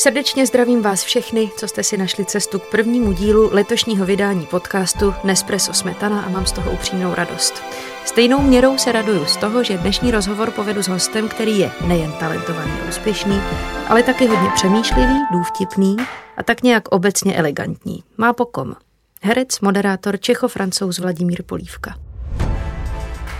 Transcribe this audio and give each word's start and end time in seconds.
Srdečně 0.00 0.46
zdravím 0.46 0.82
vás 0.82 1.02
všechny, 1.02 1.50
co 1.56 1.68
jste 1.68 1.84
si 1.84 1.96
našli 1.96 2.24
cestu 2.24 2.58
k 2.58 2.70
prvnímu 2.70 3.12
dílu 3.12 3.48
letošního 3.52 4.06
vydání 4.06 4.46
podcastu 4.46 5.14
Nespresso 5.24 5.72
Smetana 5.72 6.22
a 6.22 6.28
mám 6.28 6.46
z 6.46 6.52
toho 6.52 6.72
upřímnou 6.72 7.14
radost. 7.14 7.62
Stejnou 8.04 8.42
měrou 8.42 8.78
se 8.78 8.92
raduju 8.92 9.24
z 9.24 9.36
toho, 9.36 9.64
že 9.64 9.78
dnešní 9.78 10.10
rozhovor 10.10 10.50
povedu 10.50 10.82
s 10.82 10.88
hostem, 10.88 11.28
který 11.28 11.58
je 11.58 11.70
nejen 11.86 12.12
talentovaný 12.12 12.72
a 12.72 12.88
úspěšný, 12.88 13.40
ale 13.88 14.02
taky 14.02 14.26
hodně 14.26 14.48
přemýšlivý, 14.54 15.18
důvtipný 15.32 15.96
a 16.36 16.42
tak 16.42 16.62
nějak 16.62 16.88
obecně 16.88 17.36
elegantní. 17.36 18.02
Má 18.16 18.32
pokom. 18.32 18.74
Herec, 19.22 19.60
moderátor 19.60 20.18
Čecho-francouz 20.18 20.98
Vladimír 20.98 21.42
Polívka. 21.42 22.07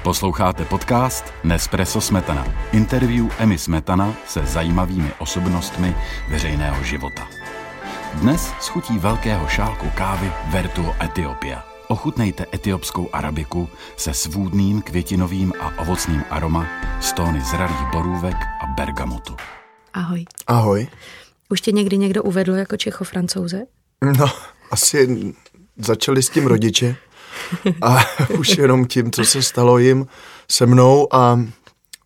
Posloucháte 0.02 0.64
podcast 0.64 1.24
Nespresso 1.44 2.00
Smetana. 2.00 2.54
Interview 2.72 3.26
Emmy 3.38 3.58
Smetana 3.58 4.14
se 4.26 4.46
zajímavými 4.46 5.12
osobnostmi 5.18 5.96
veřejného 6.30 6.84
života. 6.84 7.28
Dnes 8.14 8.52
schutí 8.60 8.98
velkého 8.98 9.48
šálku 9.48 9.86
kávy 9.94 10.32
Vertuo 10.50 10.94
Etiopia. 11.04 11.64
Ochutnejte 11.88 12.46
etiopskou 12.54 13.08
arabiku 13.12 13.68
se 13.96 14.14
svůdným 14.14 14.82
květinovým 14.82 15.52
a 15.60 15.82
ovocným 15.82 16.24
aroma 16.30 16.66
z 17.00 17.12
tóny 17.12 17.40
zralých 17.40 17.90
borůvek 17.92 18.36
a 18.36 18.66
bergamotu. 18.66 19.36
Ahoj. 19.94 20.24
Ahoj. 20.46 20.88
Už 21.48 21.60
tě 21.60 21.72
někdy 21.72 21.98
někdo 21.98 22.22
uvedl 22.22 22.54
jako 22.54 22.76
Čecho-francouze? 22.76 23.66
No, 24.18 24.26
asi 24.70 25.34
začali 25.76 26.22
s 26.22 26.30
tím 26.30 26.46
rodiče 26.46 26.96
a 27.82 27.98
už 28.38 28.48
jenom 28.58 28.86
tím, 28.86 29.10
co 29.10 29.24
se 29.24 29.42
stalo 29.42 29.78
jim 29.78 30.06
se 30.50 30.66
mnou 30.66 31.14
a 31.14 31.40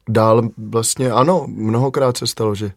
dál 0.09 0.49
vlastně 0.71 1.11
ano, 1.11 1.45
mnohokrát 1.49 2.17
se 2.17 2.27
stalo, 2.27 2.55
že 2.55 2.73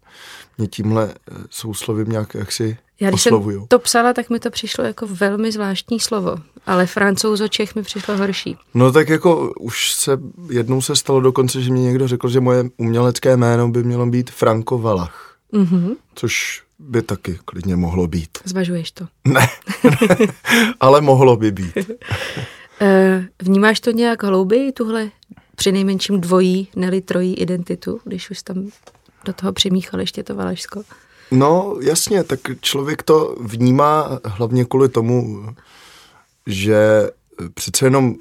mě 0.57 0.67
tímhle 0.67 1.13
souslovím 1.49 2.09
nějak 2.09 2.33
jaksi 2.33 2.77
Já 2.99 3.09
když 3.09 3.25
oslovujou. 3.25 3.59
jsem 3.59 3.67
to 3.67 3.79
psala, 3.79 4.13
tak 4.13 4.29
mi 4.29 4.39
to 4.39 4.49
přišlo 4.51 4.83
jako 4.83 5.07
velmi 5.07 5.51
zvláštní 5.51 5.99
slovo, 5.99 6.35
ale 6.65 6.85
francouzo 6.85 7.47
Čech 7.47 7.75
mi 7.75 7.83
přišlo 7.83 8.17
horší. 8.17 8.57
No 8.73 8.91
tak 8.91 9.09
jako 9.09 9.53
už 9.59 9.93
se, 9.93 10.17
jednou 10.49 10.81
se 10.81 10.95
stalo 10.95 11.19
dokonce, 11.21 11.61
že 11.61 11.71
mě 11.71 11.83
někdo 11.83 12.07
řekl, 12.07 12.29
že 12.29 12.39
moje 12.39 12.63
umělecké 12.77 13.37
jméno 13.37 13.69
by 13.69 13.83
mělo 13.83 14.05
být 14.05 14.31
Franko 14.31 14.77
Valach, 14.77 15.35
Mhm. 15.51 15.93
což 16.15 16.63
by 16.79 17.01
taky 17.01 17.39
klidně 17.45 17.75
mohlo 17.75 18.07
být. 18.07 18.37
Zvažuješ 18.45 18.91
to. 18.91 19.07
Ne, 19.25 19.47
ale 20.79 21.01
mohlo 21.01 21.37
by 21.37 21.51
být. 21.51 21.77
E, 22.81 23.27
vnímáš 23.41 23.79
to 23.79 23.91
nějak 23.91 24.23
hlouběji, 24.23 24.71
tuhle 24.71 25.11
přinejmenším 25.55 26.21
dvojí, 26.21 26.67
neli 26.75 27.01
trojí 27.01 27.33
identitu, 27.33 27.99
když 28.03 28.29
už 28.29 28.41
tam 28.41 28.69
do 29.25 29.33
toho 29.33 29.53
přimíchal 29.53 29.99
ještě 29.99 30.23
to 30.23 30.35
Valašsko? 30.35 30.83
No 31.31 31.75
jasně, 31.81 32.23
tak 32.23 32.39
člověk 32.61 33.03
to 33.03 33.35
vnímá 33.39 34.19
hlavně 34.25 34.65
kvůli 34.65 34.89
tomu, 34.89 35.45
že 36.47 37.09
přece 37.53 37.85
jenom 37.85 38.15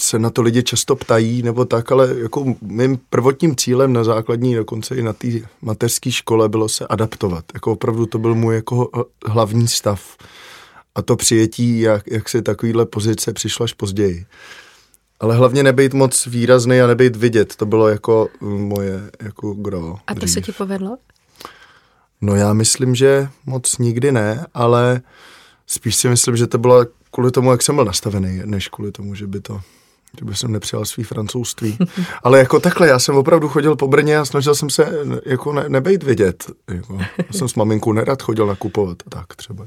se 0.00 0.18
na 0.18 0.30
to 0.30 0.42
lidi 0.42 0.62
často 0.62 0.96
ptají, 0.96 1.42
nebo 1.42 1.64
tak, 1.64 1.92
ale 1.92 2.14
jako 2.22 2.54
mým 2.62 2.98
prvotním 3.10 3.56
cílem 3.56 3.92
na 3.92 4.04
základní, 4.04 4.54
dokonce 4.54 4.96
i 4.96 5.02
na 5.02 5.12
té 5.12 5.28
mateřské 5.62 6.10
škole 6.10 6.48
bylo 6.48 6.68
se 6.68 6.86
adaptovat. 6.86 7.44
Jako 7.54 7.72
opravdu 7.72 8.06
to 8.06 8.18
byl 8.18 8.34
můj 8.34 8.54
jako 8.54 8.90
hlavní 9.26 9.68
stav. 9.68 10.16
A 10.94 11.02
to 11.02 11.16
přijetí, 11.16 11.80
jak, 11.80 12.06
jak 12.06 12.28
si 12.28 12.42
takovýhle 12.42 12.86
pozice 12.86 13.32
přišlo 13.32 13.64
až 13.64 13.72
později. 13.72 14.26
Ale 15.20 15.36
hlavně 15.36 15.62
nebejt 15.62 15.94
moc 15.94 16.26
výrazný 16.26 16.80
a 16.80 16.86
nebejt 16.86 17.16
vidět, 17.16 17.56
to 17.56 17.66
bylo 17.66 17.88
jako 17.88 18.28
moje 18.40 19.10
jako 19.22 19.54
gro. 19.54 19.96
A 20.06 20.14
to 20.14 20.20
dřív. 20.20 20.30
se 20.34 20.40
ti 20.40 20.52
povedlo? 20.52 20.96
No 22.20 22.34
já 22.34 22.52
myslím, 22.52 22.94
že 22.94 23.28
moc 23.46 23.78
nikdy 23.78 24.12
ne, 24.12 24.46
ale 24.54 25.00
spíš 25.66 25.96
si 25.96 26.08
myslím, 26.08 26.36
že 26.36 26.46
to 26.46 26.58
bylo 26.58 26.86
kvůli 27.10 27.30
tomu, 27.30 27.50
jak 27.50 27.62
jsem 27.62 27.74
byl 27.74 27.84
nastavený, 27.84 28.42
než 28.44 28.68
kvůli 28.68 28.92
tomu, 28.92 29.14
že 29.14 29.26
by 29.26 29.40
to 29.40 29.60
že 30.18 30.24
by 30.24 30.34
jsem 30.34 30.52
nepřijal 30.52 30.84
svý 30.84 31.04
francouzství. 31.04 31.78
Ale 32.22 32.38
jako 32.38 32.60
takhle, 32.60 32.88
já 32.88 32.98
jsem 32.98 33.16
opravdu 33.16 33.48
chodil 33.48 33.76
po 33.76 33.88
Brně 33.88 34.18
a 34.18 34.24
snažil 34.24 34.54
jsem 34.54 34.70
se 34.70 34.92
jako 35.26 35.52
ne, 35.52 35.68
nebejt 35.68 36.02
vidět. 36.02 36.44
Jako, 36.70 36.98
já 37.18 37.32
jsem 37.32 37.48
s 37.48 37.54
maminkou 37.54 37.92
nerad 37.92 38.22
chodil 38.22 38.46
nakupovat 38.46 38.98
tak 39.08 39.36
třeba. 39.36 39.66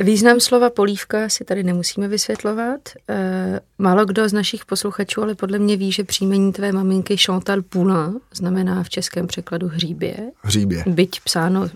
Význam 0.00 0.40
slova 0.40 0.70
polívka 0.70 1.28
si 1.28 1.44
tady 1.44 1.62
nemusíme 1.62 2.08
vysvětlovat. 2.08 2.80
E, 3.08 3.60
málo 3.78 4.04
kdo 4.04 4.28
z 4.28 4.32
našich 4.32 4.64
posluchačů, 4.64 5.22
ale 5.22 5.34
podle 5.34 5.58
mě 5.58 5.76
ví, 5.76 5.92
že 5.92 6.04
příjmení 6.04 6.52
tvé 6.52 6.72
maminky 6.72 7.16
Chantal 7.16 7.62
Poulain 7.62 8.20
znamená 8.34 8.82
v 8.82 8.88
českém 8.88 9.26
překladu 9.26 9.68
hříbě, 9.68 10.16
Hříbě, 10.42 10.84
byť 10.86 11.20
psáno 11.20 11.68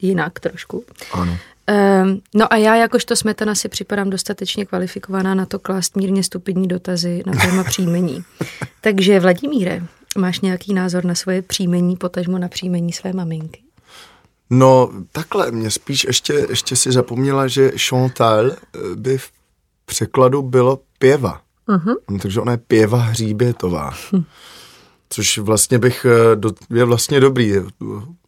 jinak 0.00 0.40
trošku. 0.40 0.84
ano. 1.12 1.38
Ehm, 1.66 2.20
no 2.34 2.52
a 2.52 2.56
já 2.56 2.76
jakožto 2.76 3.16
smetana 3.16 3.54
si 3.54 3.68
připadám 3.68 4.10
dostatečně 4.10 4.66
kvalifikovaná 4.66 5.34
na 5.34 5.46
to 5.46 5.58
klást 5.58 5.96
mírně 5.96 6.22
stupidní 6.22 6.68
dotazy 6.68 7.22
na 7.26 7.32
téma 7.32 7.64
příjmení. 7.64 8.24
Takže 8.80 9.20
Vladimíre, 9.20 9.82
máš 10.18 10.40
nějaký 10.40 10.74
názor 10.74 11.04
na 11.04 11.14
svoje 11.14 11.42
příjmení, 11.42 11.96
potažmo 11.96 12.38
na 12.38 12.48
příjmení 12.48 12.92
své 12.92 13.12
maminky? 13.12 13.60
No 14.50 14.90
takhle, 15.12 15.50
mě 15.50 15.70
spíš 15.70 16.04
ještě, 16.04 16.46
ještě 16.48 16.76
si 16.76 16.92
zapomněla, 16.92 17.48
že 17.48 17.72
Chantal 17.88 18.50
eh, 18.50 18.56
by 18.94 19.18
v 19.18 19.30
překladu 19.84 20.42
bylo 20.42 20.80
pěva. 20.98 21.40
Uh-huh. 21.68 21.96
No, 22.10 22.18
takže 22.18 22.40
ona 22.40 22.52
je 22.52 22.58
pěva 22.58 22.98
hříbětová. 22.98 23.94
Což 25.10 25.38
vlastně 25.38 25.78
bych, 25.78 26.06
eh, 26.10 26.36
do, 26.36 26.50
je 26.70 26.84
vlastně 26.84 27.20
dobrý. 27.20 27.52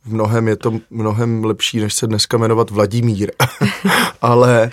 V 0.04 0.12
mnohem 0.12 0.48
je 0.48 0.56
to 0.56 0.80
mnohem 0.91 1.44
lepší, 1.44 1.80
než 1.80 1.94
se 1.94 2.06
dneska 2.06 2.38
jmenovat 2.38 2.70
Vladimír. 2.70 3.32
ale, 4.22 4.70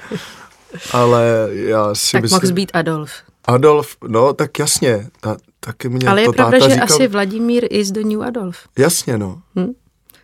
ale 0.92 1.50
já 1.52 1.96
si 1.96 2.12
Tak 2.12 2.22
myslím... 2.22 2.42
mohl 2.42 2.54
být 2.54 2.72
Adolf. 2.74 3.12
Adolf, 3.46 3.98
no 4.08 4.34
tak 4.34 4.60
jasně. 4.60 5.08
Ta, 5.20 5.38
taky 5.60 5.90
mě 5.90 6.08
Ale 6.08 6.22
je 6.22 6.26
to 6.26 6.34
pravda, 6.34 6.60
táta 6.60 6.70
že 6.70 6.74
říkal, 6.74 6.96
asi 6.96 7.08
Vladimír 7.08 7.68
is 7.70 7.92
the 7.92 8.04
new 8.04 8.22
Adolf. 8.22 8.58
Jasně, 8.78 9.18
no. 9.18 9.42
Hm? 9.56 9.74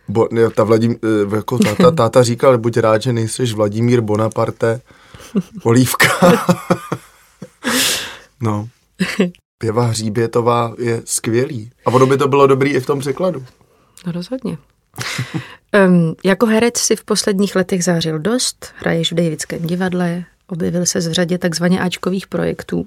Bo, 0.08 0.28
ne, 0.32 0.50
ta 0.50 0.64
Vladimír, 0.64 0.98
eh, 1.32 1.36
jako 1.36 1.58
táta, 1.58 1.90
táta 1.96 2.22
říkal, 2.22 2.58
buď 2.58 2.76
rád, 2.76 3.02
že 3.02 3.12
nejseš 3.12 3.52
Vladimír 3.52 4.00
Bonaparte, 4.00 4.80
Olívka. 5.62 6.08
no. 8.40 8.68
Pěva 9.58 9.86
Hříbětová 9.86 10.74
je 10.78 11.02
skvělý. 11.04 11.70
A 11.86 11.90
ono 11.90 12.06
by 12.06 12.16
to 12.18 12.28
bylo 12.28 12.46
dobrý 12.46 12.70
i 12.70 12.80
v 12.80 12.86
tom 12.86 13.00
překladu. 13.00 13.44
No 14.06 14.12
rozhodně. 14.12 14.58
um, 15.86 16.14
jako 16.24 16.46
herec 16.46 16.78
si 16.78 16.96
v 16.96 17.04
posledních 17.04 17.56
letech 17.56 17.84
zářil 17.84 18.18
dost, 18.18 18.72
hraješ 18.76 19.12
v 19.12 19.14
Davidském 19.14 19.62
divadle, 19.62 20.24
objevil 20.46 20.86
se 20.86 20.98
v 20.98 21.12
řadě 21.12 21.38
takzvaně 21.38 21.80
Ačkových 21.80 22.26
projektů. 22.26 22.86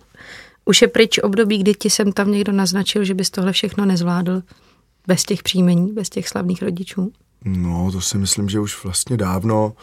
Už 0.66 0.82
je 0.82 0.88
pryč 0.88 1.20
období, 1.24 1.58
kdy 1.58 1.74
ti 1.74 1.90
sem 1.90 2.12
tam 2.12 2.32
někdo 2.32 2.52
naznačil, 2.52 3.04
že 3.04 3.14
bys 3.14 3.30
tohle 3.30 3.52
všechno 3.52 3.86
nezvládl 3.86 4.44
bez 5.08 5.24
těch 5.24 5.44
příjmení, 5.44 5.94
bez 5.94 6.10
těch 6.10 6.30
slavných 6.30 6.62
rodičů? 6.62 7.12
No, 7.46 7.92
to 7.92 8.02
si 8.02 8.18
myslím, 8.18 8.50
že 8.50 8.60
už 8.60 8.84
vlastně 8.84 9.18
dávno, 9.18 9.74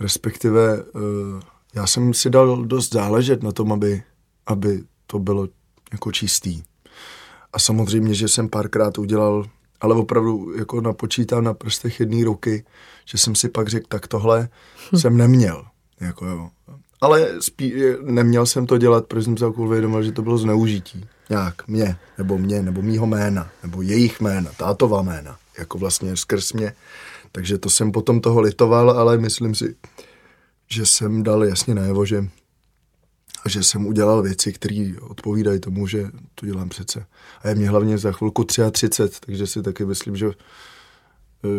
respektive 0.00 0.82
uh, 0.82 1.02
já 1.74 1.86
jsem 1.86 2.14
si 2.14 2.30
dal 2.30 2.64
dost 2.64 2.92
záležet 2.92 3.42
na 3.42 3.52
tom, 3.52 3.72
aby, 3.72 4.02
aby 4.46 4.82
to 5.06 5.18
bylo 5.18 5.48
jako 5.92 6.12
čistý. 6.12 6.62
A 7.52 7.58
samozřejmě, 7.58 8.14
že 8.14 8.28
jsem 8.28 8.48
párkrát 8.48 8.98
udělal, 8.98 9.46
ale 9.80 9.94
opravdu 9.94 10.52
jako 10.58 10.80
napočítám 10.80 11.44
na 11.44 11.54
prstech 11.54 12.00
jedné 12.00 12.24
ruky, 12.24 12.64
že 13.04 13.18
jsem 13.18 13.34
si 13.34 13.48
pak 13.48 13.68
řekl, 13.68 13.86
tak 13.88 14.06
tohle 14.06 14.48
hm. 14.92 14.98
jsem 14.98 15.16
neměl. 15.16 15.64
Jako 16.00 16.26
jo. 16.26 16.50
Ale 17.00 17.28
spí, 17.40 17.74
neměl 18.02 18.46
jsem 18.46 18.66
to 18.66 18.78
dělat, 18.78 19.06
protože 19.06 19.24
jsem 19.24 19.36
se 19.36 19.46
uvědomil, 19.46 20.02
že 20.02 20.12
to 20.12 20.22
bylo 20.22 20.38
zneužití. 20.38 21.06
Nějak 21.30 21.68
mě, 21.68 21.96
nebo 22.18 22.38
mě, 22.38 22.62
nebo 22.62 22.82
mýho 22.82 23.06
jména, 23.06 23.50
nebo 23.62 23.82
jejich 23.82 24.20
jména, 24.20 24.50
tátova 24.56 25.02
jména, 25.02 25.36
jako 25.58 25.78
vlastně 25.78 26.16
skrz 26.16 26.52
mě. 26.52 26.72
Takže 27.32 27.58
to 27.58 27.70
jsem 27.70 27.92
potom 27.92 28.20
toho 28.20 28.40
litoval, 28.40 28.90
ale 28.90 29.18
myslím 29.18 29.54
si, 29.54 29.76
že 30.68 30.86
jsem 30.86 31.22
dal 31.22 31.44
jasně 31.44 31.74
najevo, 31.74 32.04
že, 32.04 32.28
že 33.48 33.62
jsem 33.62 33.86
udělal 33.86 34.22
věci, 34.22 34.52
které 34.52 34.92
odpovídají 35.00 35.60
tomu, 35.60 35.86
že 35.86 36.06
to 36.34 36.46
dělám 36.46 36.68
přece. 36.68 37.06
A 37.42 37.48
je 37.48 37.54
mě 37.54 37.68
hlavně 37.68 37.98
za 37.98 38.12
chvilku 38.12 38.44
33, 38.44 38.88
takže 39.20 39.46
si 39.46 39.62
taky 39.62 39.84
myslím, 39.84 40.16
že 40.16 40.30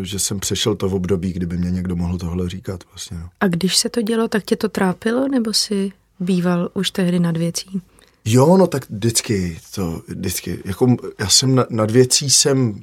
že 0.01 0.19
jsem 0.19 0.39
přešel 0.39 0.75
to 0.75 0.89
v 0.89 0.93
období, 0.93 1.33
kdyby 1.33 1.57
mě 1.57 1.71
někdo 1.71 1.95
mohl 1.95 2.17
tohle 2.17 2.49
říkat. 2.49 2.83
Vlastně, 2.91 3.17
no. 3.17 3.29
A 3.39 3.47
když 3.47 3.77
se 3.77 3.89
to 3.89 4.01
dělo, 4.01 4.27
tak 4.27 4.43
tě 4.43 4.55
to 4.55 4.69
trápilo, 4.69 5.27
nebo 5.27 5.53
si 5.53 5.91
býval 6.19 6.69
už 6.73 6.91
tehdy 6.91 7.19
nad 7.19 7.37
věcí? 7.37 7.81
Jo, 8.25 8.57
no 8.57 8.67
tak 8.67 8.89
vždycky, 8.89 9.59
to 9.75 10.01
vždycky, 10.07 10.59
jako 10.65 10.95
já 11.19 11.29
jsem 11.29 11.55
na, 11.55 11.65
nad 11.69 11.91
věcí 11.91 12.29
jsem 12.29 12.79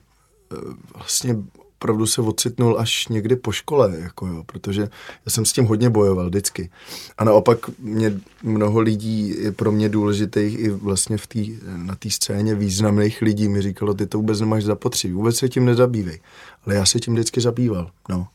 eh, 0.53 0.57
vlastně 0.95 1.37
opravdu 1.79 2.07
se 2.07 2.21
ocitnul 2.21 2.77
až 2.81 3.09
někdy 3.09 3.37
po 3.37 3.53
škole, 3.53 3.97
jako 3.99 4.27
jo, 4.27 4.43
protože 4.47 4.83
já 5.27 5.31
jsem 5.31 5.45
s 5.45 5.53
tím 5.53 5.65
hodně 5.65 5.91
bojoval 5.91 6.27
vždycky. 6.27 6.71
A 7.19 7.25
naopak 7.25 7.59
mě 7.79 8.21
mnoho 8.43 8.81
lidí 8.81 9.43
je 9.43 9.53
pro 9.53 9.73
mě 9.73 9.89
důležitých 9.89 10.59
i 10.59 10.71
vlastně 10.71 11.17
v 11.17 11.27
tý, 11.27 11.59
na 11.77 11.95
té 11.95 12.11
scéně 12.11 12.55
významných 12.55 13.23
lidí 13.23 13.49
mi 13.49 13.63
říkalo, 13.63 13.95
ty 13.95 14.07
to 14.07 14.19
vůbec 14.19 14.41
nemáš 14.41 14.65
zapotřebí, 14.65 15.15
vůbec 15.15 15.37
se 15.37 15.49
tím 15.49 15.65
nezabývej. 15.65 16.21
Ale 16.67 16.75
já 16.75 16.87
se 16.87 17.01
tím 17.01 17.15
vždycky 17.15 17.41
zabýval, 17.41 17.91
no. 18.09 18.29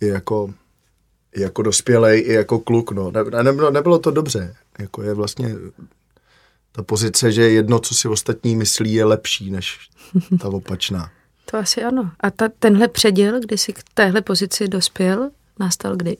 i 0.00 0.06
jako, 0.06 0.54
i 1.36 1.42
jako 1.42 1.62
dospělej, 1.62 2.24
i 2.26 2.32
jako 2.32 2.58
kluk, 2.58 2.92
no. 2.92 3.10
Ne, 3.10 3.42
nebylo, 3.42 3.70
nebylo 3.70 3.98
to 3.98 4.10
dobře, 4.10 4.56
jako 4.78 5.02
je 5.02 5.14
vlastně 5.14 5.54
ta 6.72 6.82
pozice, 6.82 7.32
že 7.32 7.42
jedno, 7.42 7.78
co 7.78 7.94
si 7.94 8.08
ostatní 8.08 8.56
myslí, 8.56 8.92
je 8.92 9.04
lepší 9.04 9.50
než 9.50 9.88
ta 10.40 10.48
opačná. 10.48 11.10
To 11.50 11.56
asi 11.56 11.82
ano. 11.82 12.10
A 12.20 12.30
ta, 12.30 12.48
tenhle 12.58 12.88
předěl, 12.88 13.40
kdy 13.40 13.58
jsi 13.58 13.72
k 13.72 13.82
téhle 13.94 14.22
pozici 14.22 14.68
dospěl, 14.68 15.30
nastal 15.58 15.96
kdy? 15.96 16.16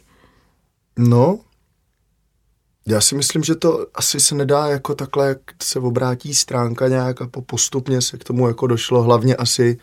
No, 0.99 1.41
já 2.87 3.01
si 3.01 3.15
myslím, 3.15 3.43
že 3.43 3.55
to 3.55 3.87
asi 3.95 4.21
se 4.21 4.35
nedá 4.35 4.67
jako 4.67 4.95
takhle, 4.95 5.29
jak 5.29 5.39
se 5.63 5.79
obrátí 5.79 6.35
stránka 6.35 6.89
nějak 6.89 7.23
a 7.23 7.27
po 7.27 7.43
postupně 7.43 8.03
se 8.03 8.19
k 8.19 8.25
tomu 8.25 8.49
jako 8.49 8.67
došlo 8.67 9.03
hlavně 9.03 9.37
asi 9.37 9.79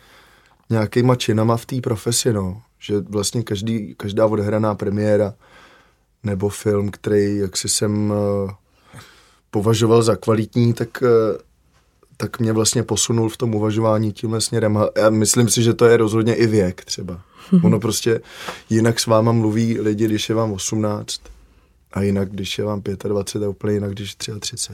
nějakýma 0.70 1.16
činama 1.16 1.56
v 1.56 1.66
té 1.66 1.80
profesi, 1.80 2.32
no. 2.32 2.62
Že 2.78 3.00
vlastně 3.00 3.42
každý, 3.42 3.94
každá 3.96 4.26
odehraná 4.26 4.74
premiéra 4.74 5.34
nebo 6.22 6.48
film, 6.48 6.90
který 6.90 7.36
jak 7.36 7.56
si 7.56 7.68
jsem 7.68 8.10
uh, 8.10 8.50
považoval 9.50 10.02
za 10.02 10.16
kvalitní, 10.16 10.74
tak, 10.74 11.02
uh, 11.02 11.08
tak 12.16 12.40
mě 12.40 12.52
vlastně 12.52 12.82
posunul 12.82 13.28
v 13.28 13.36
tom 13.36 13.54
uvažování 13.54 14.12
tímhle 14.12 14.40
směrem. 14.40 14.76
A 14.76 14.88
já 14.96 15.10
myslím 15.10 15.48
si, 15.48 15.62
že 15.62 15.74
to 15.74 15.84
je 15.84 15.96
rozhodně 15.96 16.34
i 16.34 16.46
věk 16.46 16.84
třeba. 16.84 17.20
Ono 17.62 17.80
prostě 17.80 18.20
jinak 18.70 19.00
s 19.00 19.06
váma 19.06 19.32
mluví 19.32 19.80
lidi, 19.80 20.04
když 20.04 20.28
je 20.28 20.34
vám 20.34 20.52
18 20.52 21.20
a 21.92 22.02
jinak, 22.02 22.30
když 22.30 22.58
je 22.58 22.64
vám 22.64 22.82
25 23.08 23.46
a 23.46 23.48
úplně 23.48 23.74
jinak, 23.74 23.90
když 23.90 24.16
je 24.28 24.34
33. 24.40 24.72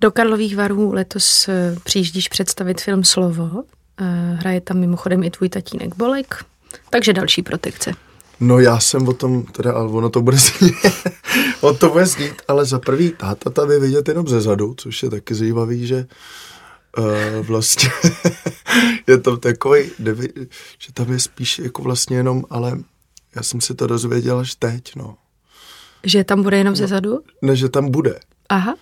Do 0.00 0.10
Karlových 0.10 0.56
varů 0.56 0.92
letos 0.92 1.48
eh, 1.48 1.76
přijíždíš 1.84 2.28
představit 2.28 2.80
film 2.80 3.04
Slovo. 3.04 3.64
Eh, 4.00 4.36
hraje 4.40 4.60
tam 4.60 4.78
mimochodem 4.78 5.22
i 5.22 5.30
tvůj 5.30 5.48
tatínek 5.48 5.96
Bolek, 5.96 6.44
takže 6.90 7.12
další 7.12 7.42
protekce. 7.42 7.92
No 8.42 8.58
já 8.58 8.80
jsem 8.80 9.08
o 9.08 9.12
tom, 9.12 9.42
teda, 9.42 9.72
ale 9.72 9.88
ono 9.88 10.10
to 10.10 10.22
bude 10.22 10.36
znít, 10.36 10.74
o 11.60 11.74
to 11.74 11.88
bude 11.88 12.06
znít, 12.06 12.42
ale 12.48 12.64
za 12.64 12.78
prvý 12.78 13.12
táta 13.12 13.50
tady 13.50 13.80
vidět 13.80 14.08
jenom 14.08 14.28
ze 14.28 14.40
zadu, 14.40 14.74
což 14.74 15.02
je 15.02 15.10
taky 15.10 15.34
zajímavý, 15.34 15.86
že 15.86 16.06
uh, 16.98 17.46
vlastně 17.46 17.90
je 19.06 19.18
to 19.18 19.36
takový, 19.36 19.90
že 20.78 20.92
tam 20.94 21.12
je 21.12 21.18
spíš 21.18 21.58
jako 21.58 21.82
vlastně 21.82 22.16
jenom, 22.16 22.44
ale 22.50 22.78
já 23.36 23.42
jsem 23.42 23.60
si 23.60 23.74
to 23.74 23.86
dozvěděl 23.86 24.38
až 24.38 24.54
teď, 24.54 24.96
no. 24.96 25.16
Že 26.04 26.24
tam 26.24 26.42
bude 26.42 26.58
jenom 26.58 26.76
ze 26.76 26.86
zadu? 26.86 27.20
Ne, 27.42 27.56
že 27.56 27.68
tam 27.68 27.90
bude. 27.90 28.20
Aha. 28.48 28.74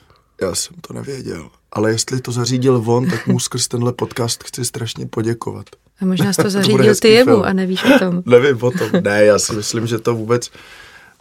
Já 0.43 0.55
jsem 0.55 0.77
to 0.81 0.95
nevěděl. 0.95 1.51
Ale 1.73 1.91
jestli 1.91 2.21
to 2.21 2.33
zařídil 2.33 2.83
on, 2.87 3.11
tak 3.11 3.27
mu 3.27 3.41
skrz 3.41 3.69
tenhle 3.69 3.93
podcast 3.93 4.45
chci 4.45 4.65
strašně 4.65 5.07
poděkovat. 5.07 5.67
A 6.01 6.05
možná 6.05 6.33
jsi 6.33 6.43
to 6.43 6.51
zařídil 6.61 6.95
ty 6.95 7.09
jemu 7.09 7.33
film. 7.33 7.43
a 7.45 7.53
nevíš 7.53 7.85
o 7.85 7.99
tom. 7.99 8.23
Nevím 8.27 8.63
o 8.63 8.71
tom. 8.71 8.89
Ne, 9.03 9.25
já 9.25 9.39
si 9.39 9.53
myslím, 9.53 9.87
že 9.87 9.99
to 9.99 10.15
vůbec, 10.15 10.51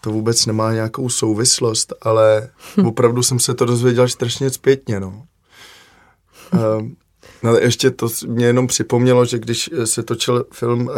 to 0.01 0.11
vůbec 0.11 0.45
nemá 0.45 0.73
nějakou 0.73 1.09
souvislost, 1.09 1.93
ale 2.01 2.49
opravdu 2.85 3.23
jsem 3.23 3.39
se 3.39 3.53
to 3.53 3.65
dozvěděl 3.65 4.07
strašně 4.07 4.49
zpětně, 4.49 4.99
no. 4.99 5.23
Um, 6.79 6.95
no 7.43 7.57
ještě 7.57 7.91
to 7.91 8.07
mě 8.27 8.45
jenom 8.45 8.67
připomnělo, 8.67 9.25
že 9.25 9.39
když 9.39 9.69
se 9.85 10.03
točil 10.03 10.45
film 10.51 10.87
uh, 10.87 10.93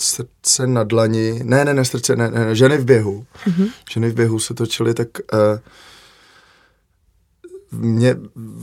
srdce 0.00 0.66
na 0.66 0.84
dlani, 0.84 1.40
ne, 1.42 1.64
ne, 1.64 1.74
ne, 1.74 1.84
srdce, 1.84 2.16
ne, 2.16 2.30
ne, 2.30 2.54
ženy 2.54 2.78
v 2.78 2.84
běhu. 2.84 3.26
Mm-hmm. 3.46 3.68
Ženy 3.90 4.10
v 4.10 4.14
běhu 4.14 4.38
se 4.38 4.54
točily, 4.54 4.94
tak 4.94 5.08
uh, 5.32 5.38
mě, 7.72 8.16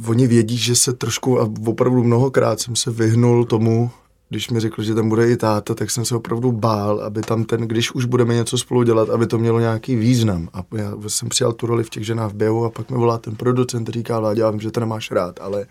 oni 0.07 0.27
vědí, 0.27 0.57
že 0.57 0.75
se 0.75 0.93
trošku, 0.93 1.41
a 1.41 1.49
opravdu 1.65 2.03
mnohokrát 2.03 2.59
jsem 2.59 2.75
se 2.75 2.91
vyhnul 2.91 3.45
tomu, 3.45 3.91
když 4.29 4.49
mi 4.49 4.59
řekl, 4.59 4.83
že 4.83 4.95
tam 4.95 5.09
bude 5.09 5.31
i 5.31 5.37
táta, 5.37 5.75
tak 5.75 5.91
jsem 5.91 6.05
se 6.05 6.15
opravdu 6.15 6.51
bál, 6.51 7.01
aby 7.01 7.21
tam 7.21 7.43
ten, 7.43 7.61
když 7.61 7.91
už 7.91 8.05
budeme 8.05 8.33
něco 8.33 8.57
spolu 8.57 8.83
dělat, 8.83 9.09
aby 9.09 9.27
to 9.27 9.37
mělo 9.37 9.59
nějaký 9.59 9.95
význam. 9.95 10.49
A 10.53 10.63
já 10.75 10.93
jsem 11.07 11.29
přijal 11.29 11.53
tu 11.53 11.67
roli 11.67 11.83
v 11.83 11.89
těch 11.89 12.05
ženách 12.05 12.31
v 12.31 12.35
běhu 12.35 12.65
a 12.65 12.69
pak 12.69 12.91
mi 12.91 12.97
volá 12.97 13.17
ten 13.17 13.35
producent, 13.35 13.89
říká, 13.89 14.19
Vládě, 14.19 14.41
já 14.41 14.51
vím, 14.51 14.59
že 14.59 14.71
to 14.71 14.79
nemáš 14.79 15.11
rád, 15.11 15.39
ale 15.41 15.65